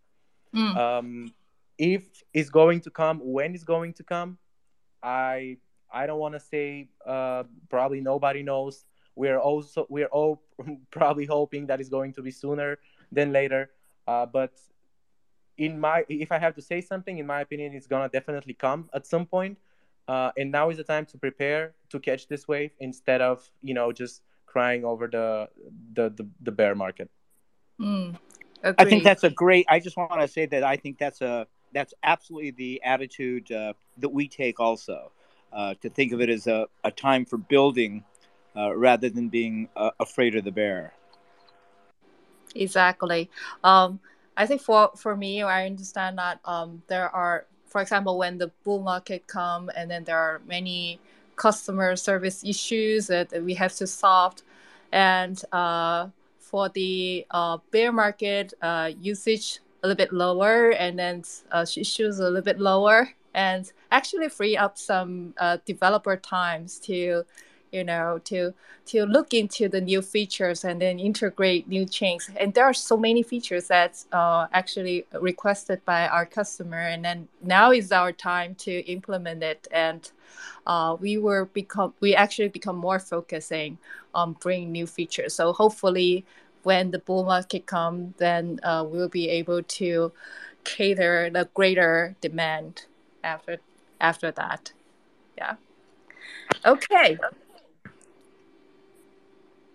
Mm. 0.54 0.76
Um, 0.76 1.34
if 1.78 2.22
it's 2.32 2.50
going 2.50 2.80
to 2.82 2.90
come, 2.90 3.20
when 3.22 3.54
it's 3.54 3.64
going 3.64 3.94
to 3.94 4.04
come, 4.04 4.38
I 5.02 5.58
I 5.92 6.06
don't 6.06 6.18
want 6.18 6.34
to 6.34 6.40
say 6.40 6.88
uh, 7.06 7.44
probably 7.68 8.00
nobody 8.00 8.42
knows. 8.42 8.84
We're 9.16 9.38
also 9.38 9.86
we're 9.88 10.12
all 10.12 10.42
probably 10.90 11.26
hoping 11.26 11.66
that 11.66 11.80
it's 11.80 11.88
going 11.88 12.12
to 12.14 12.22
be 12.22 12.30
sooner 12.30 12.78
than 13.10 13.32
later. 13.32 13.70
Uh, 14.06 14.26
but 14.26 14.52
in 15.56 15.78
my 15.78 16.04
if 16.08 16.32
I 16.32 16.38
have 16.38 16.54
to 16.56 16.62
say 16.62 16.80
something, 16.80 17.18
in 17.18 17.26
my 17.26 17.40
opinion, 17.40 17.74
it's 17.74 17.86
gonna 17.86 18.08
definitely 18.08 18.54
come 18.54 18.90
at 18.92 19.06
some 19.06 19.26
point. 19.26 19.58
Uh, 20.06 20.30
and 20.36 20.50
now 20.50 20.68
is 20.68 20.76
the 20.76 20.84
time 20.84 21.06
to 21.06 21.16
prepare 21.16 21.72
to 21.88 21.98
catch 21.98 22.28
this 22.28 22.46
wave 22.46 22.70
instead 22.78 23.22
of 23.22 23.48
you 23.62 23.72
know 23.72 23.90
just 23.90 24.22
crying 24.46 24.84
over 24.84 25.06
the 25.06 25.48
the 25.94 26.10
the, 26.10 26.26
the 26.42 26.52
bear 26.52 26.74
market. 26.74 27.10
Mm, 27.80 28.16
I 28.62 28.84
think 28.84 29.04
that's 29.04 29.24
a 29.24 29.30
great. 29.30 29.66
I 29.68 29.80
just 29.80 29.96
want 29.96 30.20
to 30.20 30.28
say 30.28 30.46
that 30.46 30.62
I 30.62 30.76
think 30.76 30.98
that's 30.98 31.20
a 31.20 31.46
that's 31.72 31.92
absolutely 32.02 32.52
the 32.52 32.82
attitude 32.84 33.50
uh, 33.50 33.72
that 33.98 34.08
we 34.08 34.28
take 34.28 34.60
also 34.60 35.10
uh, 35.52 35.74
to 35.82 35.90
think 35.90 36.12
of 36.12 36.20
it 36.20 36.30
as 36.30 36.46
a, 36.46 36.66
a 36.84 36.90
time 36.90 37.24
for 37.24 37.36
building 37.36 38.04
uh, 38.56 38.74
rather 38.74 39.10
than 39.10 39.28
being 39.28 39.68
uh, 39.76 39.90
afraid 40.00 40.36
of 40.36 40.44
the 40.44 40.52
bear 40.52 40.92
exactly 42.54 43.28
um, 43.64 43.98
i 44.36 44.46
think 44.46 44.60
for 44.60 44.90
for 44.96 45.16
me 45.16 45.42
i 45.42 45.66
understand 45.66 46.16
that 46.18 46.38
um, 46.44 46.82
there 46.86 47.08
are 47.08 47.46
for 47.74 47.80
example 47.80 48.16
when 48.16 48.38
the 48.38 48.52
bull 48.62 48.80
market 48.80 49.26
come 49.26 49.68
and 49.76 49.90
then 49.90 50.04
there 50.04 50.16
are 50.16 50.40
many 50.46 51.00
customer 51.34 51.96
service 51.96 52.44
issues 52.44 53.08
that 53.08 53.32
we 53.42 53.54
have 53.54 53.74
to 53.74 53.84
solve. 53.84 54.36
And 54.92 55.42
uh, 55.50 56.10
for 56.38 56.68
the 56.68 57.26
uh, 57.32 57.58
bear 57.72 57.90
market 57.90 58.54
usage 59.00 59.58
a 59.82 59.88
little 59.88 59.96
bit 59.96 60.12
lower 60.12 60.70
and 60.70 60.96
then 60.96 61.24
uh, 61.50 61.66
issues 61.76 62.20
a 62.20 62.22
little 62.22 62.42
bit 62.42 62.60
lower. 62.60 63.10
And 63.34 63.72
actually 63.90 64.28
free 64.28 64.56
up 64.56 64.78
some 64.78 65.34
uh, 65.38 65.58
developer 65.66 66.16
times 66.16 66.78
to 66.86 67.24
you 67.74 67.84
know 67.84 68.20
to 68.24 68.54
to 68.86 69.04
look 69.04 69.34
into 69.34 69.68
the 69.68 69.80
new 69.80 70.00
features 70.00 70.64
and 70.64 70.80
then 70.80 70.98
integrate 70.98 71.66
new 71.68 71.84
chains 71.84 72.30
and 72.36 72.54
there 72.54 72.64
are 72.64 72.74
so 72.74 72.96
many 72.96 73.22
features 73.22 73.66
that's 73.66 74.06
uh, 74.12 74.46
actually 74.52 75.06
requested 75.20 75.84
by 75.84 76.06
our 76.08 76.24
customer 76.24 76.80
and 76.80 77.04
then 77.04 77.28
now 77.42 77.72
is 77.72 77.90
our 77.92 78.12
time 78.12 78.54
to 78.54 78.72
implement 78.86 79.42
it 79.42 79.66
and 79.72 80.12
uh, 80.66 80.96
we 81.00 81.18
were 81.18 81.46
become 81.46 81.92
we 82.00 82.14
actually 82.14 82.48
become 82.48 82.76
more 82.76 82.98
focusing 82.98 83.76
on 84.14 84.32
bringing 84.34 84.70
new 84.70 84.86
features 84.86 85.34
so 85.34 85.52
hopefully 85.52 86.24
when 86.64 86.90
the 86.90 86.98
bull 86.98 87.24
market 87.24 87.66
comes, 87.66 88.14
then 88.16 88.58
uh, 88.62 88.84
we'll 88.86 89.08
be 89.08 89.28
able 89.28 89.62
to 89.62 90.12
cater 90.64 91.30
the 91.30 91.48
greater 91.54 92.16
demand 92.20 92.86
after 93.22 93.58
after 94.00 94.30
that. 94.32 94.72
Yeah. 95.36 95.56
Okay. 96.64 97.18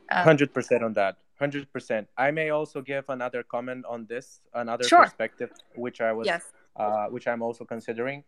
Uh, 0.09 0.23
hundred 0.23 0.53
percent 0.53 0.83
on 0.83 0.93
that. 0.93 1.17
Hundred 1.39 1.71
percent. 1.71 2.07
I 2.17 2.31
may 2.31 2.49
also 2.49 2.81
give 2.81 3.05
another 3.09 3.43
comment 3.43 3.85
on 3.87 4.05
this, 4.07 4.41
another 4.53 4.83
sure. 4.83 5.03
perspective, 5.03 5.51
which 5.75 6.01
I 6.01 6.11
was, 6.11 6.27
yes. 6.27 6.43
uh, 6.75 7.07
which 7.07 7.27
I'm 7.27 7.41
also 7.41 7.63
considering. 7.65 8.23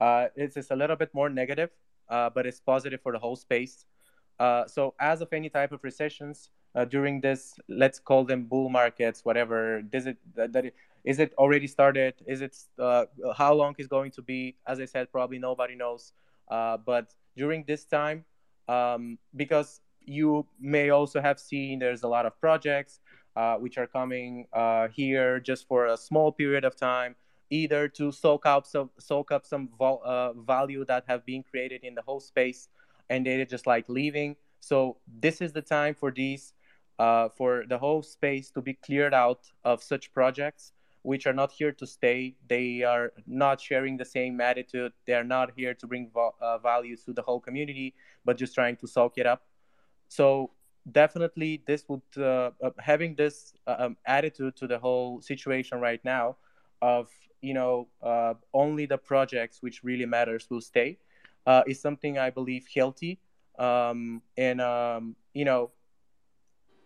Uh, 0.00 0.26
it's, 0.34 0.56
it's 0.56 0.70
a 0.70 0.76
little 0.76 0.96
bit 0.96 1.14
more 1.14 1.30
negative, 1.30 1.70
uh, 2.08 2.30
but 2.30 2.46
it's 2.46 2.60
positive 2.60 3.00
for 3.00 3.12
the 3.12 3.18
whole 3.18 3.36
space. 3.36 3.86
Uh, 4.38 4.66
so, 4.66 4.94
as 5.00 5.20
of 5.20 5.32
any 5.32 5.48
type 5.48 5.72
of 5.72 5.82
recessions, 5.84 6.50
uh, 6.76 6.84
during 6.84 7.20
this 7.20 7.58
let's 7.68 7.98
call 7.98 8.24
them 8.24 8.44
bull 8.44 8.68
markets 8.68 9.24
whatever 9.24 9.82
is 9.92 10.06
it 10.06 10.18
that, 10.34 10.52
that 10.52 10.66
it, 10.66 10.74
is 11.04 11.18
it 11.18 11.32
already 11.38 11.66
started 11.66 12.14
is 12.26 12.42
it 12.42 12.56
uh, 12.78 13.04
how 13.34 13.52
long 13.52 13.74
is 13.78 13.86
going 13.86 14.10
to 14.10 14.22
be 14.22 14.54
as 14.66 14.78
i 14.78 14.84
said 14.84 15.10
probably 15.10 15.38
nobody 15.38 15.74
knows 15.74 16.12
uh, 16.48 16.76
but 16.76 17.14
during 17.36 17.64
this 17.66 17.84
time 17.84 18.24
um, 18.68 19.18
because 19.34 19.80
you 20.06 20.46
may 20.60 20.90
also 20.90 21.20
have 21.20 21.38
seen 21.38 21.78
there's 21.78 22.02
a 22.02 22.08
lot 22.08 22.26
of 22.26 22.38
projects 22.40 23.00
uh, 23.36 23.56
which 23.56 23.76
are 23.76 23.86
coming 23.86 24.46
uh, 24.52 24.88
here 24.88 25.40
just 25.40 25.66
for 25.68 25.86
a 25.86 25.96
small 25.96 26.32
period 26.32 26.64
of 26.64 26.76
time 26.76 27.14
either 27.50 27.86
to 27.86 28.10
soak 28.10 28.46
up 28.46 28.66
some 28.66 28.90
soak 28.98 29.30
up 29.30 29.44
some 29.44 29.68
vol- 29.78 30.02
uh, 30.04 30.32
value 30.32 30.84
that 30.84 31.04
have 31.06 31.24
been 31.24 31.42
created 31.42 31.84
in 31.84 31.94
the 31.94 32.02
whole 32.02 32.20
space 32.20 32.68
and 33.10 33.26
they're 33.26 33.44
just 33.44 33.66
like 33.66 33.88
leaving 33.88 34.36
so 34.60 34.96
this 35.20 35.40
is 35.40 35.52
the 35.52 35.62
time 35.62 35.94
for 35.94 36.10
these 36.10 36.54
uh, 36.98 37.28
for 37.28 37.64
the 37.68 37.78
whole 37.78 38.02
space 38.02 38.50
to 38.50 38.60
be 38.62 38.74
cleared 38.74 39.14
out 39.14 39.50
of 39.64 39.82
such 39.82 40.12
projects 40.12 40.72
which 41.06 41.24
are 41.24 41.32
not 41.32 41.52
here 41.52 41.70
to 41.70 41.86
stay. 41.86 42.34
They 42.48 42.82
are 42.82 43.12
not 43.28 43.60
sharing 43.60 43.96
the 43.96 44.04
same 44.04 44.40
attitude. 44.40 44.92
They 45.06 45.14
are 45.14 45.22
not 45.22 45.52
here 45.56 45.72
to 45.72 45.86
bring 45.86 46.10
vo- 46.12 46.34
uh, 46.40 46.58
value 46.58 46.96
to 47.04 47.12
the 47.12 47.22
whole 47.22 47.38
community, 47.38 47.94
but 48.24 48.36
just 48.36 48.56
trying 48.56 48.74
to 48.78 48.88
soak 48.88 49.16
it 49.16 49.24
up. 49.24 49.42
So 50.08 50.50
definitely, 50.90 51.62
this 51.66 51.84
would 51.88 52.02
uh, 52.16 52.50
uh 52.62 52.70
having 52.78 53.14
this 53.14 53.54
uh, 53.66 53.76
um, 53.78 53.96
attitude 54.06 54.56
to 54.56 54.66
the 54.66 54.78
whole 54.78 55.20
situation 55.20 55.80
right 55.80 56.04
now 56.04 56.36
of 56.82 57.08
you 57.40 57.54
know 57.54 57.88
uh, 58.02 58.34
only 58.52 58.86
the 58.86 58.98
projects 58.98 59.62
which 59.62 59.82
really 59.82 60.06
matters 60.06 60.46
will 60.50 60.60
stay 60.60 60.98
is 61.66 61.80
something 61.80 62.18
I 62.18 62.30
believe 62.30 62.66
healthy. 62.74 63.20
Um, 63.58 64.20
and 64.36 64.60
um, 64.60 65.16
you 65.32 65.44
know 65.44 65.70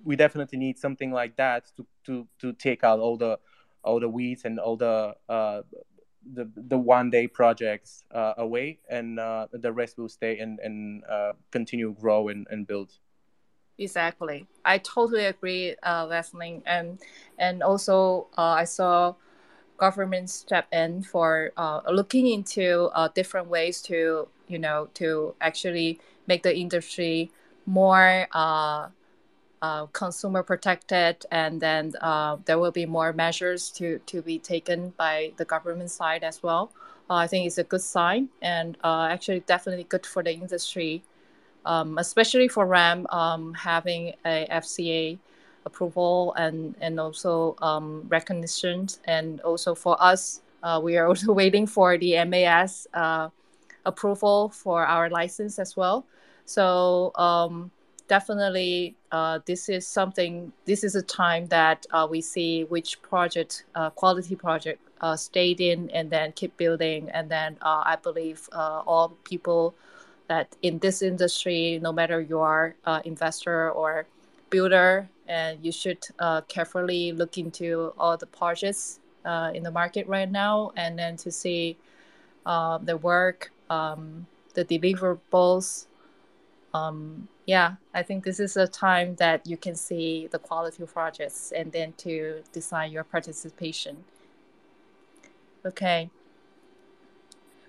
we 0.04 0.16
definitely 0.16 0.58
need 0.58 0.78
something 0.78 1.12
like 1.12 1.36
that 1.36 1.66
to 1.76 1.86
to 2.06 2.26
to 2.38 2.52
take 2.52 2.84
out 2.84 2.98
all 2.98 3.16
the 3.16 3.38
all 3.82 4.00
the 4.00 4.08
weeds 4.08 4.44
and 4.44 4.58
all 4.58 4.76
the 4.76 5.14
uh, 5.28 5.62
the 6.34 6.50
the 6.56 6.78
one 6.78 7.10
day 7.10 7.26
projects 7.26 8.04
uh, 8.14 8.34
away, 8.38 8.78
and 8.88 9.18
uh, 9.18 9.46
the 9.52 9.72
rest 9.72 9.98
will 9.98 10.08
stay 10.08 10.38
and 10.38 10.58
and 10.60 11.02
uh, 11.04 11.32
continue 11.50 11.94
grow 11.98 12.28
and, 12.28 12.46
and 12.50 12.66
build. 12.66 12.92
Exactly, 13.78 14.46
I 14.64 14.76
totally 14.78 15.24
agree, 15.24 15.74
uh, 15.82 16.04
Leslie, 16.06 16.60
and 16.66 16.98
and 17.38 17.62
also 17.62 18.26
uh, 18.36 18.42
I 18.60 18.64
saw 18.64 19.14
government 19.78 20.30
step 20.30 20.66
in 20.72 21.02
for 21.02 21.52
uh, 21.56 21.80
looking 21.90 22.26
into 22.28 22.90
uh, 22.94 23.08
different 23.14 23.48
ways 23.48 23.82
to 23.82 24.28
you 24.48 24.58
know 24.58 24.88
to 24.94 25.34
actually 25.40 26.00
make 26.26 26.42
the 26.44 26.56
industry 26.56 27.30
more 27.66 28.28
uh, 28.32 28.88
uh, 29.62 29.86
consumer 29.86 30.42
protected, 30.42 31.26
and 31.30 31.60
then 31.60 31.92
uh, 32.00 32.36
there 32.46 32.58
will 32.58 32.70
be 32.72 32.86
more 32.86 33.12
measures 33.12 33.70
to, 33.70 33.98
to 34.06 34.22
be 34.22 34.38
taken 34.38 34.90
by 34.96 35.32
the 35.36 35.44
government 35.44 35.90
side 35.90 36.24
as 36.24 36.42
well. 36.42 36.72
Uh, 37.10 37.14
I 37.14 37.26
think 37.26 37.46
it's 37.46 37.58
a 37.58 37.64
good 37.64 37.82
sign. 37.82 38.28
And 38.40 38.76
actually 38.84 39.40
definitely 39.40 39.84
good 39.84 40.06
for 40.06 40.22
the 40.22 40.32
industry, 40.32 41.02
um, 41.64 41.98
especially 41.98 42.48
for 42.48 42.66
Ramp 42.66 43.12
um, 43.12 43.54
having 43.54 44.14
a 44.24 44.46
FCA 44.50 45.18
approval 45.66 46.34
and, 46.36 46.74
and 46.80 46.98
also 46.98 47.56
um, 47.62 48.04
recognition. 48.08 48.88
And 49.04 49.40
also 49.42 49.74
for 49.74 50.00
us, 50.02 50.40
uh, 50.62 50.80
we 50.82 50.96
are 50.96 51.06
also 51.12 51.32
waiting 51.32 51.66
for 51.66 51.98
the 51.98 52.24
MAS 52.24 52.86
uh, 52.94 53.28
approval 53.84 54.48
for 54.50 54.84
our 54.86 55.10
license 55.10 55.58
as 55.58 55.76
well. 55.76 56.06
So 56.44 57.12
um, 57.14 57.70
definitely 58.10 58.96
uh, 59.12 59.38
this 59.46 59.68
is 59.68 59.86
something 59.86 60.52
this 60.64 60.82
is 60.82 60.96
a 60.96 61.02
time 61.02 61.46
that 61.46 61.86
uh, 61.92 62.06
we 62.10 62.20
see 62.20 62.64
which 62.64 63.00
project 63.02 63.64
uh, 63.76 63.88
quality 63.90 64.34
project 64.34 64.80
uh, 65.00 65.14
stayed 65.14 65.60
in 65.60 65.88
and 65.90 66.10
then 66.10 66.32
keep 66.32 66.56
building 66.56 67.08
and 67.10 67.30
then 67.30 67.56
i 67.62 67.96
believe 68.02 68.48
all 68.52 69.16
people 69.22 69.74
that 70.30 70.46
in 70.62 70.78
this 70.78 71.02
industry 71.02 71.80
no 71.82 71.92
matter 71.92 72.20
you 72.20 72.38
are 72.38 72.74
investor 73.04 73.70
or 73.72 74.06
builder 74.48 75.08
and 75.26 75.58
you 75.64 75.72
should 75.72 75.98
carefully 76.46 77.10
look 77.10 77.36
into 77.36 77.92
all 77.98 78.16
the 78.16 78.26
projects 78.26 79.00
in 79.54 79.62
the 79.62 79.70
market 79.70 80.06
right 80.06 80.30
now 80.30 80.70
and 80.76 80.96
then 80.96 81.16
to 81.16 81.30
see 81.32 81.76
the 82.46 82.98
work 83.02 83.50
um, 83.68 84.26
the 84.54 84.64
deliverables 84.64 85.86
um, 86.72 87.28
yeah, 87.46 87.74
I 87.92 88.02
think 88.02 88.24
this 88.24 88.38
is 88.38 88.56
a 88.56 88.66
time 88.66 89.16
that 89.16 89.46
you 89.46 89.56
can 89.56 89.74
see 89.74 90.28
the 90.30 90.38
quality 90.38 90.82
of 90.82 90.92
projects 90.92 91.52
and 91.52 91.72
then 91.72 91.94
to 91.98 92.42
design 92.52 92.92
your 92.92 93.04
participation. 93.04 94.04
Okay. 95.66 96.10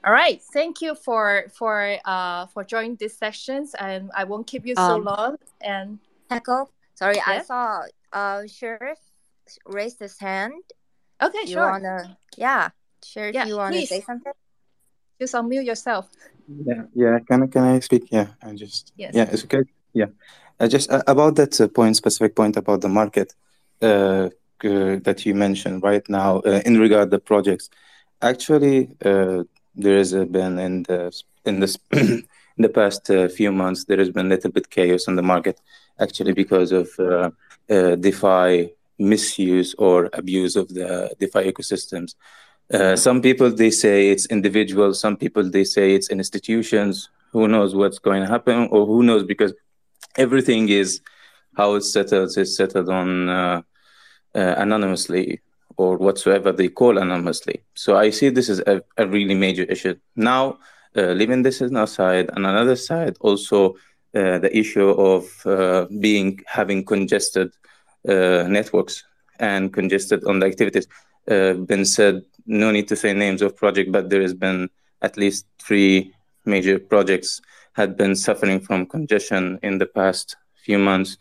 All 0.04 0.12
right. 0.12 0.42
Thank 0.42 0.82
you 0.82 0.96
for 0.96 1.46
for 1.54 1.98
uh 2.06 2.48
for 2.48 2.64
joining 2.64 2.96
these 2.96 3.18
sessions, 3.18 3.76
and 3.78 4.10
I 4.16 4.24
won't 4.24 4.48
keep 4.48 4.66
you 4.66 4.76
so 4.76 4.98
um, 4.98 5.04
long. 5.06 5.36
And 5.62 6.00
Echo, 6.30 6.70
sorry, 6.96 7.18
yeah? 7.18 7.24
I 7.28 7.42
saw 7.44 7.84
uh 8.12 8.48
Sheriff 8.48 8.98
raised 9.66 10.00
his 10.00 10.18
hand. 10.18 10.54
Okay, 11.22 11.46
you 11.46 11.54
sure. 11.54 11.70
Wanna, 11.70 12.18
yeah, 12.36 12.70
Sheriff, 13.04 13.36
yeah, 13.36 13.46
you 13.46 13.58
want 13.58 13.76
to 13.76 13.86
say 13.86 14.02
something? 14.02 14.34
Just 15.20 15.36
unmute 15.36 15.66
yourself. 15.66 16.10
Yeah, 16.48 16.84
yeah. 16.96 17.20
Can 17.20 17.44
I 17.44 17.48
can 17.48 17.64
I 17.64 17.80
speak? 17.80 18.10
Yeah, 18.12 18.28
I 18.42 18.54
just 18.54 18.94
yes. 18.98 19.14
yeah, 19.14 19.30
it's 19.32 19.44
okay. 19.44 19.62
Yeah, 19.94 20.08
I 20.60 20.68
just 20.68 20.90
uh, 20.90 21.04
about 21.06 21.36
that 21.36 21.62
uh, 21.62 21.68
point, 21.68 21.96
specific 21.96 22.36
point 22.36 22.58
about 22.58 22.82
the 22.82 22.90
market 22.90 23.36
uh, 23.84 24.30
that 24.62 25.26
you 25.26 25.36
mentioned 25.36 25.84
right 25.84 26.08
now 26.10 26.40
uh, 26.40 26.62
in 26.66 26.80
regard 26.80 27.12
the 27.12 27.20
projects. 27.20 27.70
Actually, 28.22 28.90
uh, 29.06 29.44
there 29.76 29.98
has 29.98 30.14
been 30.14 30.60
in 30.60 30.84
the 30.84 31.12
in 31.46 31.60
this 31.60 31.78
in 31.92 32.26
the 32.58 32.70
past 32.70 33.10
uh, 33.10 33.28
few 33.28 33.52
months 33.52 33.86
there 33.86 33.98
has 33.98 34.10
been 34.10 34.28
a 34.28 34.30
little 34.30 34.52
bit 34.52 34.70
chaos 34.70 35.08
in 35.08 35.16
the 35.16 35.22
market, 35.22 35.60
actually 36.00 36.34
because 36.34 36.72
of 36.72 36.88
DeFi 37.68 38.74
misuse 39.00 39.74
or 39.78 40.10
abuse 40.14 40.56
of 40.56 40.68
the 40.70 41.14
DeFi 41.20 41.52
ecosystems. 41.52 42.16
Uh, 42.72 42.96
some 42.96 43.22
people 43.22 43.50
they 43.52 43.72
say 43.72 44.10
it's 44.10 44.26
individuals. 44.28 45.00
Some 45.00 45.18
people 45.18 45.50
they 45.50 45.64
say 45.64 45.94
it's 45.94 46.10
institutions. 46.10 47.10
Who 47.32 47.48
knows 47.48 47.76
what's 47.76 48.00
going 48.00 48.22
to 48.22 48.28
happen, 48.28 48.70
or 48.72 48.86
who 48.86 49.04
knows 49.04 49.24
because 49.24 49.54
everything 50.18 50.70
is 50.70 51.02
how 51.58 51.76
it's 51.76 51.92
settled 51.92 52.38
is 52.38 52.56
settled 52.56 52.90
on 52.90 53.30
uh, 53.30 53.62
uh, 54.36 54.56
anonymously 54.58 55.42
or 55.78 55.98
whatsoever 55.98 56.52
they 56.52 56.70
call 56.70 56.98
anonymously. 56.98 57.64
So 57.76 57.98
I 57.98 58.10
see 58.10 58.30
this 58.30 58.50
as 58.50 58.60
a, 58.60 58.82
a 58.98 59.08
really 59.08 59.36
major 59.36 59.64
issue. 59.64 59.96
Now, 60.16 60.60
uh, 60.96 61.14
leaving 61.14 61.42
this 61.42 61.62
aside, 61.62 62.30
and 62.36 62.46
another 62.46 62.76
side 62.76 63.16
also 63.22 63.76
uh, 64.14 64.40
the 64.40 64.52
issue 64.52 64.90
of 64.90 65.24
uh, 65.46 65.86
being 66.00 66.42
having 66.46 66.84
congested 66.84 67.52
networks 68.04 69.04
and 69.40 69.72
congested 69.72 70.24
on 70.26 70.40
the 70.40 70.48
activities. 70.48 70.88
been 71.26 71.86
said 71.86 72.24
no 72.46 72.72
need 72.72 72.88
to 72.88 72.96
say 72.96 73.14
names 73.14 73.42
of 73.42 73.56
project, 73.56 73.92
but 73.92 74.10
there 74.10 74.22
has 74.22 74.34
been 74.34 74.70
at 75.02 75.18
least 75.18 75.46
three 75.60 76.14
major 76.46 76.80
projects 76.80 77.42
had 77.74 77.96
been 77.96 78.16
suffering 78.16 78.60
from 78.60 78.86
congestion 78.86 79.60
in 79.64 79.78
the 79.78 79.86
past 79.86 80.36
few 80.66 80.78
months, 80.78 81.18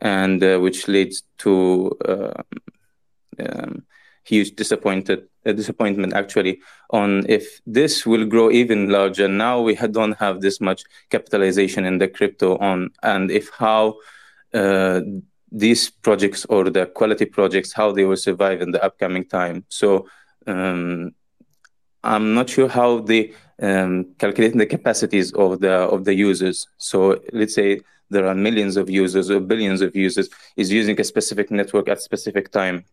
and 0.00 0.42
uh, 0.42 0.58
which 0.58 0.88
leads 0.88 1.22
to 1.38 1.96
uh, 2.04 2.42
um, 3.38 3.84
huge 4.24 4.56
disappointed 4.56 5.28
uh, 5.46 5.52
disappointment 5.52 6.14
actually 6.14 6.60
on 6.90 7.24
if 7.28 7.60
this 7.66 8.06
will 8.06 8.24
grow 8.24 8.50
even 8.50 8.88
larger. 8.88 9.28
Now 9.28 9.60
we 9.60 9.74
don't 9.74 10.16
have 10.18 10.40
this 10.40 10.60
much 10.60 10.84
capitalization 11.10 11.84
in 11.84 11.98
the 11.98 12.08
crypto 12.08 12.56
on, 12.58 12.90
and 13.02 13.30
if 13.30 13.50
how 13.50 13.96
uh, 14.54 15.00
these 15.52 15.90
projects 15.90 16.44
or 16.46 16.70
the 16.70 16.86
quality 16.86 17.26
projects 17.26 17.72
how 17.72 17.92
they 17.92 18.04
will 18.04 18.16
survive 18.16 18.60
in 18.60 18.72
the 18.72 18.82
upcoming 18.82 19.24
time. 19.24 19.64
So 19.68 20.08
um, 20.46 21.14
I'm 22.02 22.34
not 22.34 22.50
sure 22.50 22.68
how 22.68 23.00
they 23.00 23.32
um, 23.62 24.14
calculate 24.18 24.54
the 24.56 24.66
capacities 24.66 25.32
of 25.32 25.60
the 25.60 25.72
of 25.72 26.04
the 26.04 26.14
users. 26.14 26.66
So 26.78 27.20
let's 27.32 27.54
say 27.54 27.80
there 28.10 28.26
are 28.26 28.34
millions 28.34 28.76
of 28.76 28.90
users 28.90 29.30
or 29.30 29.40
billions 29.40 29.80
of 29.80 29.94
users 29.94 30.28
is 30.56 30.72
using 30.72 30.98
a 31.00 31.04
specific 31.04 31.50
network 31.50 31.88
at 31.88 32.02
specific 32.02 32.50
time 32.50 32.84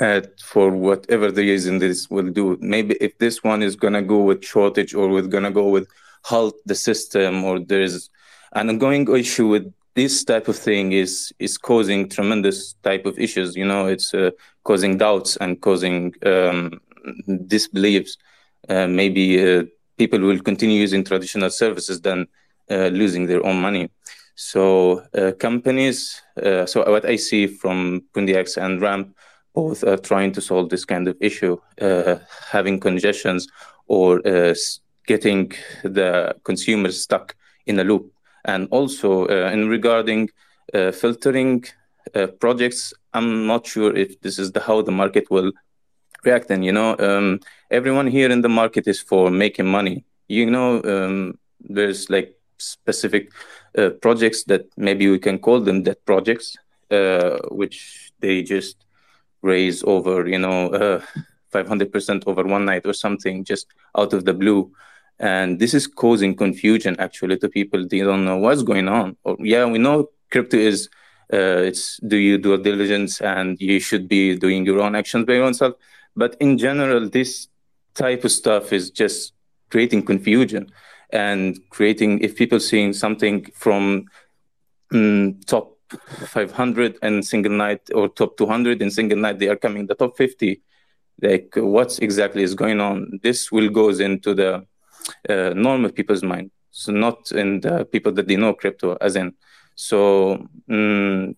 uh, 0.00 0.22
for 0.42 0.70
whatever 0.70 1.30
the 1.30 1.42
reason 1.42 1.78
this 1.78 2.08
will 2.10 2.30
do. 2.30 2.56
Maybe 2.60 2.96
if 3.00 3.18
this 3.18 3.42
one 3.44 3.62
is 3.62 3.76
gonna 3.76 4.02
go 4.02 4.22
with 4.22 4.44
shortage 4.44 4.94
or 4.94 5.08
we're 5.08 5.22
gonna 5.22 5.50
go 5.50 5.68
with 5.68 5.88
halt 6.22 6.54
the 6.66 6.74
system 6.74 7.44
or 7.44 7.60
there's 7.60 8.10
an 8.52 8.68
ongoing 8.68 9.08
issue 9.14 9.48
with 9.48 9.72
this 9.94 10.24
type 10.24 10.48
of 10.48 10.56
thing 10.56 10.92
is 10.92 11.32
is 11.38 11.58
causing 11.58 12.08
tremendous 12.08 12.74
type 12.82 13.06
of 13.06 13.18
issues. 13.18 13.56
You 13.56 13.66
know, 13.66 13.86
it's 13.86 14.14
uh, 14.14 14.30
causing 14.64 14.96
doubts 14.96 15.36
and 15.36 15.60
causing 15.60 16.14
um, 16.24 16.80
disbeliefs. 17.46 18.16
Uh, 18.68 18.86
maybe 18.86 19.24
uh, 19.44 19.64
people 19.98 20.20
will 20.20 20.40
continue 20.40 20.78
using 20.80 21.04
traditional 21.04 21.50
services 21.50 22.00
than 22.00 22.26
uh, 22.70 22.88
losing 23.00 23.26
their 23.26 23.44
own 23.44 23.60
money. 23.60 23.90
So 24.36 25.04
uh, 25.14 25.32
companies. 25.32 26.22
Uh, 26.42 26.64
so 26.66 26.88
what 26.90 27.04
I 27.04 27.16
see 27.16 27.46
from 27.46 28.02
Pundi 28.14 28.34
X 28.34 28.56
and 28.56 28.80
Ramp, 28.80 29.14
both 29.60 29.80
are 29.90 30.00
trying 30.10 30.32
to 30.36 30.40
solve 30.40 30.66
this 30.68 30.84
kind 30.92 31.06
of 31.08 31.16
issue, 31.20 31.54
having 32.56 32.76
congestions 32.88 33.42
or 33.86 34.08
getting 35.12 35.52
the 35.98 36.34
consumers 36.44 36.96
stuck 37.06 37.26
in 37.66 37.78
a 37.78 37.84
loop 37.90 38.04
and 38.44 38.68
also 38.70 39.26
uh, 39.26 39.50
in 39.52 39.68
regarding 39.68 40.30
uh, 40.74 40.92
filtering 40.92 41.64
uh, 42.14 42.26
projects, 42.44 42.94
I'm 43.12 43.46
not 43.46 43.66
sure 43.66 43.94
if 44.04 44.20
this 44.20 44.38
is 44.38 44.52
the 44.52 44.60
how 44.60 44.82
the 44.82 44.92
market 45.02 45.30
will 45.30 45.52
react. 46.24 46.50
And 46.50 46.64
you 46.64 46.72
know, 46.72 46.96
um, 46.98 47.40
everyone 47.70 48.06
here 48.06 48.30
in 48.30 48.40
the 48.40 48.48
market 48.48 48.86
is 48.86 49.00
for 49.00 49.30
making 49.30 49.66
money. 49.66 50.04
You 50.28 50.50
know, 50.50 50.82
um, 50.84 51.38
there's 51.60 52.08
like 52.08 52.36
specific 52.58 53.32
uh, 53.76 53.90
projects 54.04 54.44
that 54.44 54.62
maybe 54.76 55.10
we 55.10 55.18
can 55.18 55.38
call 55.38 55.60
them 55.60 55.82
debt 55.82 56.04
projects. 56.04 56.56
uh, 56.90 57.38
which 57.50 58.12
they 58.20 58.42
just 58.42 58.76
raise 59.42 59.82
over, 59.84 60.26
you 60.28 60.38
know, 60.38 60.68
uh, 60.68 61.00
500% 61.52 62.24
over 62.26 62.44
one 62.44 62.64
night 62.64 62.86
or 62.86 62.92
something, 62.92 63.44
just 63.44 63.66
out 63.96 64.12
of 64.12 64.24
the 64.24 64.34
blue. 64.34 64.72
And 65.18 65.58
this 65.58 65.74
is 65.74 65.86
causing 65.86 66.34
confusion 66.34 66.96
actually 66.98 67.36
to 67.38 67.48
people. 67.48 67.86
They 67.86 68.00
don't 68.00 68.24
know 68.24 68.38
what's 68.38 68.62
going 68.62 68.88
on. 68.88 69.16
Or, 69.24 69.36
yeah, 69.40 69.66
we 69.66 69.78
know 69.78 70.10
crypto 70.30 70.56
is 70.56 70.88
uh, 71.32 71.62
it's 71.62 71.98
do 71.98 72.16
you 72.16 72.38
do 72.38 72.54
a 72.54 72.58
diligence 72.58 73.20
and 73.20 73.60
you 73.60 73.78
should 73.78 74.08
be 74.08 74.36
doing 74.36 74.64
your 74.64 74.80
own 74.80 74.96
actions 74.96 75.26
by 75.26 75.34
yourself. 75.34 75.74
But 76.16 76.36
in 76.40 76.58
general, 76.58 77.08
this 77.08 77.48
type 77.94 78.24
of 78.24 78.32
stuff 78.32 78.72
is 78.72 78.90
just 78.90 79.32
creating 79.70 80.04
confusion 80.04 80.70
and 81.10 81.58
creating 81.70 82.20
if 82.20 82.34
people 82.34 82.58
seeing 82.58 82.92
something 82.92 83.44
from 83.54 84.06
um, 84.92 85.38
top 85.46 85.69
500 86.26 86.98
and 87.02 87.24
single 87.24 87.52
night 87.52 87.80
or 87.94 88.08
top 88.08 88.36
200 88.36 88.82
in 88.82 88.90
single 88.90 89.18
night 89.18 89.38
they 89.38 89.48
are 89.48 89.56
coming 89.56 89.86
the 89.86 89.94
top 89.94 90.16
50 90.16 90.60
like 91.22 91.52
what 91.56 91.98
exactly 92.00 92.42
is 92.42 92.54
going 92.54 92.80
on? 92.80 93.20
This 93.22 93.52
will 93.52 93.68
goes 93.68 94.00
into 94.00 94.34
the 94.34 94.66
uh, 95.28 95.52
normal 95.54 95.90
people's 95.90 96.22
mind. 96.22 96.50
So 96.70 96.92
not 96.92 97.30
in 97.32 97.60
the 97.60 97.84
people 97.84 98.12
that 98.12 98.26
they 98.26 98.36
know 98.36 98.54
crypto 98.54 98.96
as 99.00 99.16
in. 99.16 99.34
So 99.74 100.46
um, 100.70 101.36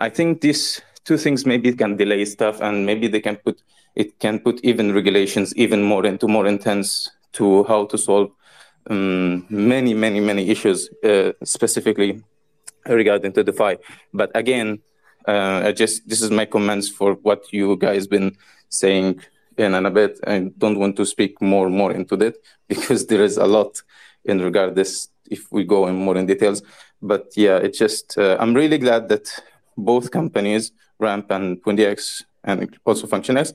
i 0.00 0.08
think 0.08 0.40
these 0.40 0.80
two 1.04 1.16
things 1.16 1.46
maybe 1.46 1.72
can 1.72 1.96
delay 1.96 2.24
stuff 2.24 2.60
and 2.60 2.84
maybe 2.84 3.06
they 3.06 3.20
can 3.20 3.36
put 3.36 3.62
it 3.94 4.18
can 4.18 4.38
put 4.38 4.60
even 4.64 4.92
regulations 4.92 5.54
even 5.56 5.82
more 5.82 6.06
into 6.06 6.26
more 6.26 6.46
intense 6.46 7.10
to 7.32 7.64
how 7.64 7.84
to 7.86 7.98
solve 7.98 8.30
um, 8.88 9.46
many 9.50 9.94
many 9.94 10.20
many 10.20 10.48
issues 10.48 10.88
uh, 11.04 11.32
specifically 11.44 12.22
regarding 12.86 13.32
to 13.32 13.44
DeFi. 13.44 13.76
But 14.12 14.30
again, 14.34 14.80
uh, 15.26 15.62
I 15.66 15.72
just 15.72 16.08
this 16.08 16.22
is 16.22 16.30
my 16.30 16.46
comments 16.46 16.88
for 16.88 17.14
what 17.14 17.52
you 17.52 17.76
guys 17.76 18.06
been 18.06 18.36
saying 18.68 19.20
in 19.56 19.74
and 19.74 19.86
a 19.86 19.90
bit. 19.90 20.18
I 20.26 20.50
don't 20.58 20.78
want 20.78 20.96
to 20.96 21.06
speak 21.06 21.40
more 21.40 21.68
more 21.68 21.92
into 21.92 22.16
that 22.16 22.36
because 22.68 23.06
there 23.06 23.22
is 23.22 23.36
a 23.36 23.46
lot 23.46 23.82
in 24.24 24.40
regard 24.40 24.74
this 24.74 25.08
if 25.30 25.50
we 25.52 25.64
go 25.64 25.86
in 25.86 25.96
more 25.96 26.16
in 26.16 26.26
details. 26.26 26.62
But 27.02 27.32
yeah, 27.36 27.56
it's 27.56 27.78
just 27.78 28.18
uh, 28.18 28.36
I'm 28.40 28.54
really 28.54 28.78
glad 28.78 29.08
that 29.08 29.28
both 29.76 30.10
companies, 30.10 30.72
Ramp 30.98 31.30
and 31.30 31.62
Pundi 31.62 31.84
X, 31.86 32.24
and 32.44 32.76
also 32.84 33.06
FunctionX, 33.06 33.52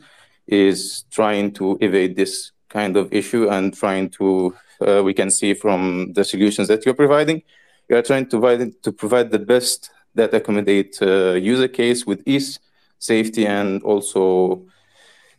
is 0.47 1.05
trying 1.11 1.51
to 1.53 1.78
evade 1.82 2.15
this 2.15 2.51
kind 2.69 2.97
of 2.97 3.11
issue 3.13 3.49
and 3.49 3.73
trying 3.73 4.09
to 4.09 4.55
uh, 4.82 5.01
we 5.03 5.13
can 5.13 5.30
see 5.32 5.53
from 5.53 6.11
the 6.13 6.23
solutions 6.23 6.67
that 6.67 6.86
you're 6.86 6.95
providing 6.95 7.41
we 7.90 7.96
are 7.96 8.02
trying 8.02 8.28
to 8.28 8.40
provide, 8.40 8.84
to 8.84 8.92
provide 8.92 9.32
the 9.32 9.40
best 9.40 9.90
that 10.16 10.34
accommodate 10.34 10.98
uh, 11.02 11.34
user 11.34 11.68
case 11.68 12.06
with 12.06 12.24
ease, 12.26 12.60
safety, 13.00 13.46
and 13.46 13.84
also 13.84 14.66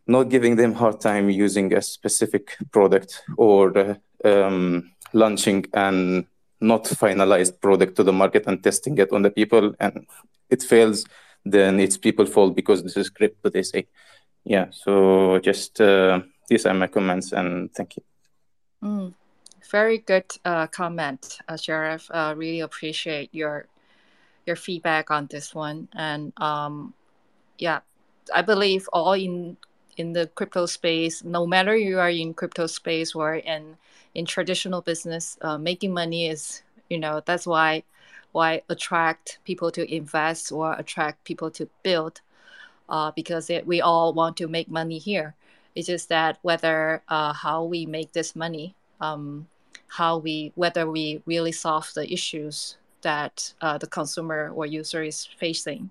not 0.07 0.25
giving 0.25 0.57
them 0.57 0.75
hard 0.75 1.01
time 1.01 1.31
using 1.31 1.73
a 1.75 1.83
specific 1.83 2.57
product 2.71 3.23
or 3.37 3.77
uh, 3.77 3.95
um, 4.25 4.93
launching 5.13 5.65
and 5.75 6.27
not 6.61 6.85
finalized 6.85 7.61
product 7.61 7.97
to 7.97 8.03
the 8.03 8.13
market 8.13 8.45
and 8.47 8.63
testing 8.63 8.97
it 8.99 9.13
on 9.13 9.23
the 9.23 9.31
people. 9.31 9.75
And 9.81 10.07
it 10.51 10.63
fails 10.63 11.05
then 11.47 11.79
it's 11.81 11.97
people 11.97 12.27
fault 12.27 12.55
because 12.57 12.83
this 12.83 12.97
is 12.97 13.09
crypto 13.09 13.49
they 13.49 13.63
say 13.63 13.87
yeah 14.45 14.67
so 14.71 15.39
just 15.39 15.81
uh, 15.81 16.21
these 16.49 16.67
are 16.67 16.75
my 16.75 16.89
comments 16.89 17.33
and 17.33 17.73
thank 17.73 17.97
you. 17.97 18.03
Mm 18.83 19.15
very 19.71 19.99
good 19.99 20.27
uh, 20.45 20.67
comment, 20.69 21.39
uh, 21.49 21.57
Sheriff. 21.57 22.11
Uh, 22.11 22.35
really 22.37 22.61
appreciate 22.61 23.31
your 23.33 23.67
your 24.47 24.57
feedback 24.57 25.11
on 25.11 25.27
this 25.27 25.55
one. 25.55 25.89
And 25.95 26.33
um, 26.41 26.95
yeah, 27.59 27.81
I 28.35 28.43
believe 28.43 28.89
all 28.93 29.15
in 29.15 29.57
in 29.97 30.13
the 30.13 30.27
crypto 30.29 30.67
space, 30.67 31.25
no 31.25 31.47
matter 31.47 31.77
you 31.77 31.99
are 31.99 32.11
in 32.11 32.35
crypto 32.35 32.67
space 32.67 33.15
or 33.15 33.37
in 33.37 33.77
in 34.15 34.27
traditional 34.27 34.81
business, 34.83 35.39
uh, 35.43 35.59
making 35.59 35.93
money 35.93 36.29
is 36.29 36.63
you 36.91 36.99
know 36.99 37.23
that's 37.25 37.47
why 37.47 37.83
why 38.33 38.63
attract 38.69 39.39
people 39.45 39.71
to 39.73 39.83
invest 39.95 40.53
or 40.53 40.75
attract 40.75 41.25
people 41.25 41.51
to 41.51 41.69
build 41.83 42.21
uh, 42.89 43.11
because 43.17 43.51
it, 43.51 43.67
we 43.67 43.81
all 43.81 44.13
want 44.13 44.37
to 44.37 44.49
make 44.49 44.71
money 44.71 44.99
here. 44.99 45.35
It's 45.75 45.87
just 45.87 46.09
that 46.09 46.39
whether 46.43 47.03
uh, 47.09 47.33
how 47.33 47.65
we 47.65 47.87
make 47.87 48.13
this 48.13 48.37
money 48.37 48.75
um, 49.01 49.47
how 49.89 50.19
we 50.19 50.53
whether 50.55 50.91
we 50.91 51.23
really 51.27 51.53
solve 51.53 51.91
the 51.95 52.13
issues 52.13 52.77
that 53.03 53.55
uh, 53.61 53.79
the 53.79 53.87
consumer 53.87 54.53
or 54.55 54.67
user 54.67 55.03
is 55.03 55.25
facing. 55.25 55.91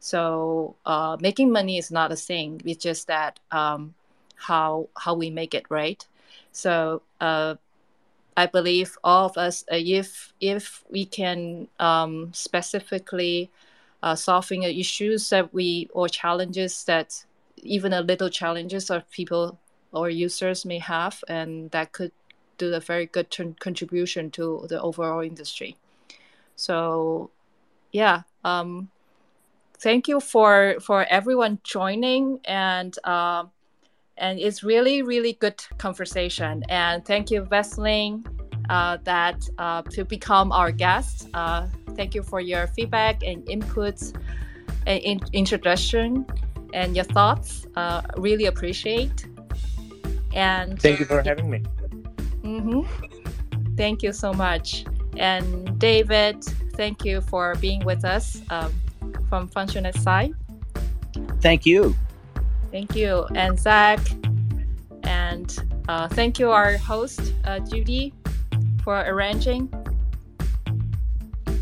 So 0.00 0.76
uh, 0.86 1.16
making 1.20 1.50
money 1.50 1.78
is 1.78 1.90
not 1.90 2.12
a 2.12 2.16
thing. 2.16 2.60
It's 2.64 2.82
just 2.82 3.06
that 3.06 3.40
um, 3.50 3.94
how 4.36 4.88
how 4.96 5.14
we 5.14 5.30
make 5.30 5.54
it 5.54 5.66
right. 5.68 6.06
So 6.52 7.02
uh, 7.20 7.56
I 8.36 8.46
believe 8.46 8.96
all 9.04 9.26
of 9.26 9.38
us, 9.38 9.64
uh, 9.72 9.76
if 9.76 10.32
if 10.40 10.84
we 10.90 11.04
can 11.04 11.68
um, 11.78 12.32
specifically 12.32 13.50
uh, 14.02 14.14
solving 14.14 14.60
the 14.60 14.78
issues 14.78 15.30
that 15.30 15.54
we 15.54 15.88
or 15.92 16.08
challenges 16.08 16.84
that 16.84 17.24
even 17.62 17.92
a 17.92 18.02
little 18.02 18.28
challenges 18.28 18.90
of 18.90 19.08
people 19.10 19.58
or 19.92 20.10
users 20.10 20.64
may 20.64 20.78
have, 20.78 21.22
and 21.28 21.70
that 21.70 21.92
could 21.92 22.12
do 22.58 22.72
a 22.74 22.80
very 22.80 23.06
good 23.06 23.30
t- 23.30 23.54
contribution 23.60 24.30
to 24.32 24.66
the 24.68 24.80
overall 24.80 25.20
industry. 25.20 25.76
So, 26.56 27.30
yeah, 27.92 28.22
um, 28.44 28.90
thank 29.78 30.08
you 30.08 30.20
for 30.20 30.76
for 30.80 31.04
everyone 31.10 31.60
joining 31.64 32.40
and. 32.44 32.96
Uh, 33.04 33.44
and 34.16 34.38
it's 34.38 34.62
really 34.62 35.02
really 35.02 35.32
good 35.34 35.60
conversation 35.78 36.62
and 36.68 37.04
thank 37.04 37.30
you 37.30 37.42
Veselin 37.42 38.24
uh, 38.70 38.96
that 39.04 39.48
uh, 39.58 39.82
to 39.82 40.04
become 40.04 40.52
our 40.52 40.70
guest 40.70 41.28
uh, 41.34 41.66
thank 41.96 42.14
you 42.14 42.22
for 42.22 42.40
your 42.40 42.66
feedback 42.68 43.22
and 43.22 43.44
inputs 43.46 44.14
and 44.86 45.00
in- 45.02 45.20
introduction 45.32 46.24
and 46.72 46.94
your 46.94 47.04
thoughts 47.04 47.66
uh, 47.76 48.02
really 48.16 48.46
appreciate 48.46 49.26
and 50.32 50.80
thank 50.80 51.00
you 51.00 51.06
for 51.06 51.22
having 51.22 51.50
me 51.50 51.62
Mm-hmm. 52.44 53.74
Thank 53.76 54.02
you 54.02 54.12
so 54.12 54.32
much. 54.32 54.84
And 55.16 55.78
David, 55.78 56.44
thank 56.74 57.04
you 57.04 57.20
for 57.20 57.54
being 57.56 57.84
with 57.84 58.04
us 58.04 58.42
um, 58.50 58.72
from 59.28 59.48
FunctionX 59.48 59.98
side. 59.98 60.34
Thank 61.40 61.66
you. 61.66 61.94
Thank 62.70 62.94
you. 62.94 63.24
And 63.34 63.58
Zach, 63.58 64.00
and 65.04 65.56
uh, 65.88 66.08
thank 66.08 66.38
you, 66.38 66.50
our 66.50 66.76
host, 66.76 67.34
uh, 67.44 67.60
Judy, 67.60 68.12
for 68.82 69.00
arranging. 69.00 69.72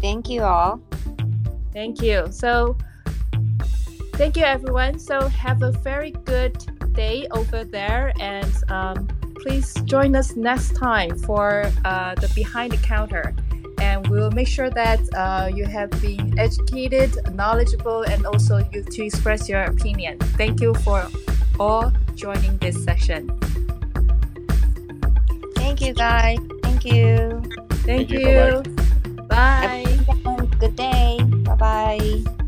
Thank 0.01 0.29
you 0.29 0.43
all. 0.43 0.81
Thank 1.73 2.03
you. 2.03 2.27
So, 2.31 2.77
thank 4.15 4.37
you, 4.37 4.45
everyone. 4.45 4.99
So, 4.99 5.29
have 5.29 5.63
a 5.63 5.73
very 5.73 6.11
good 6.11 6.57
day 6.95 7.27
over 7.31 7.65
there. 7.65 8.13
And 8.21 8.53
um, 8.69 9.09
please 9.43 9.75
join 9.85 10.15
us 10.15 10.37
next 10.37 10.75
time 10.77 11.19
for 11.19 11.71
uh, 11.85 12.15
the 12.15 12.31
behind 12.35 12.73
the 12.73 12.79
counter. 12.79 13.35
And 13.81 14.07
we'll 14.09 14.31
make 14.31 14.47
sure 14.47 14.71
that 14.71 15.01
uh, 15.15 15.51
you 15.53 15.65
have 15.67 15.91
been 16.01 16.39
educated 16.39 17.19
knowledgeable 17.35 18.03
and 18.03 18.25
also 18.25 18.59
you 18.73 18.85
to 18.85 19.05
express 19.05 19.49
your 19.49 19.63
opinion. 19.65 20.19
Thank 20.39 20.61
you 20.61 20.75
for 20.87 21.07
all 21.59 21.93
joining 22.15 22.57
this 22.59 22.83
session. 22.85 23.29
Thank 25.57 25.81
you 25.81 25.93
guys. 25.95 26.39
Thank 26.63 26.85
you. 26.85 27.43
Thank, 27.83 28.09
thank 28.09 28.11
you, 28.11 28.21
you. 28.21 28.63
bye. 29.27 29.85
Good 30.61 30.77
day. 30.77 31.19
Bye 31.45 31.55
bye 31.57 32.42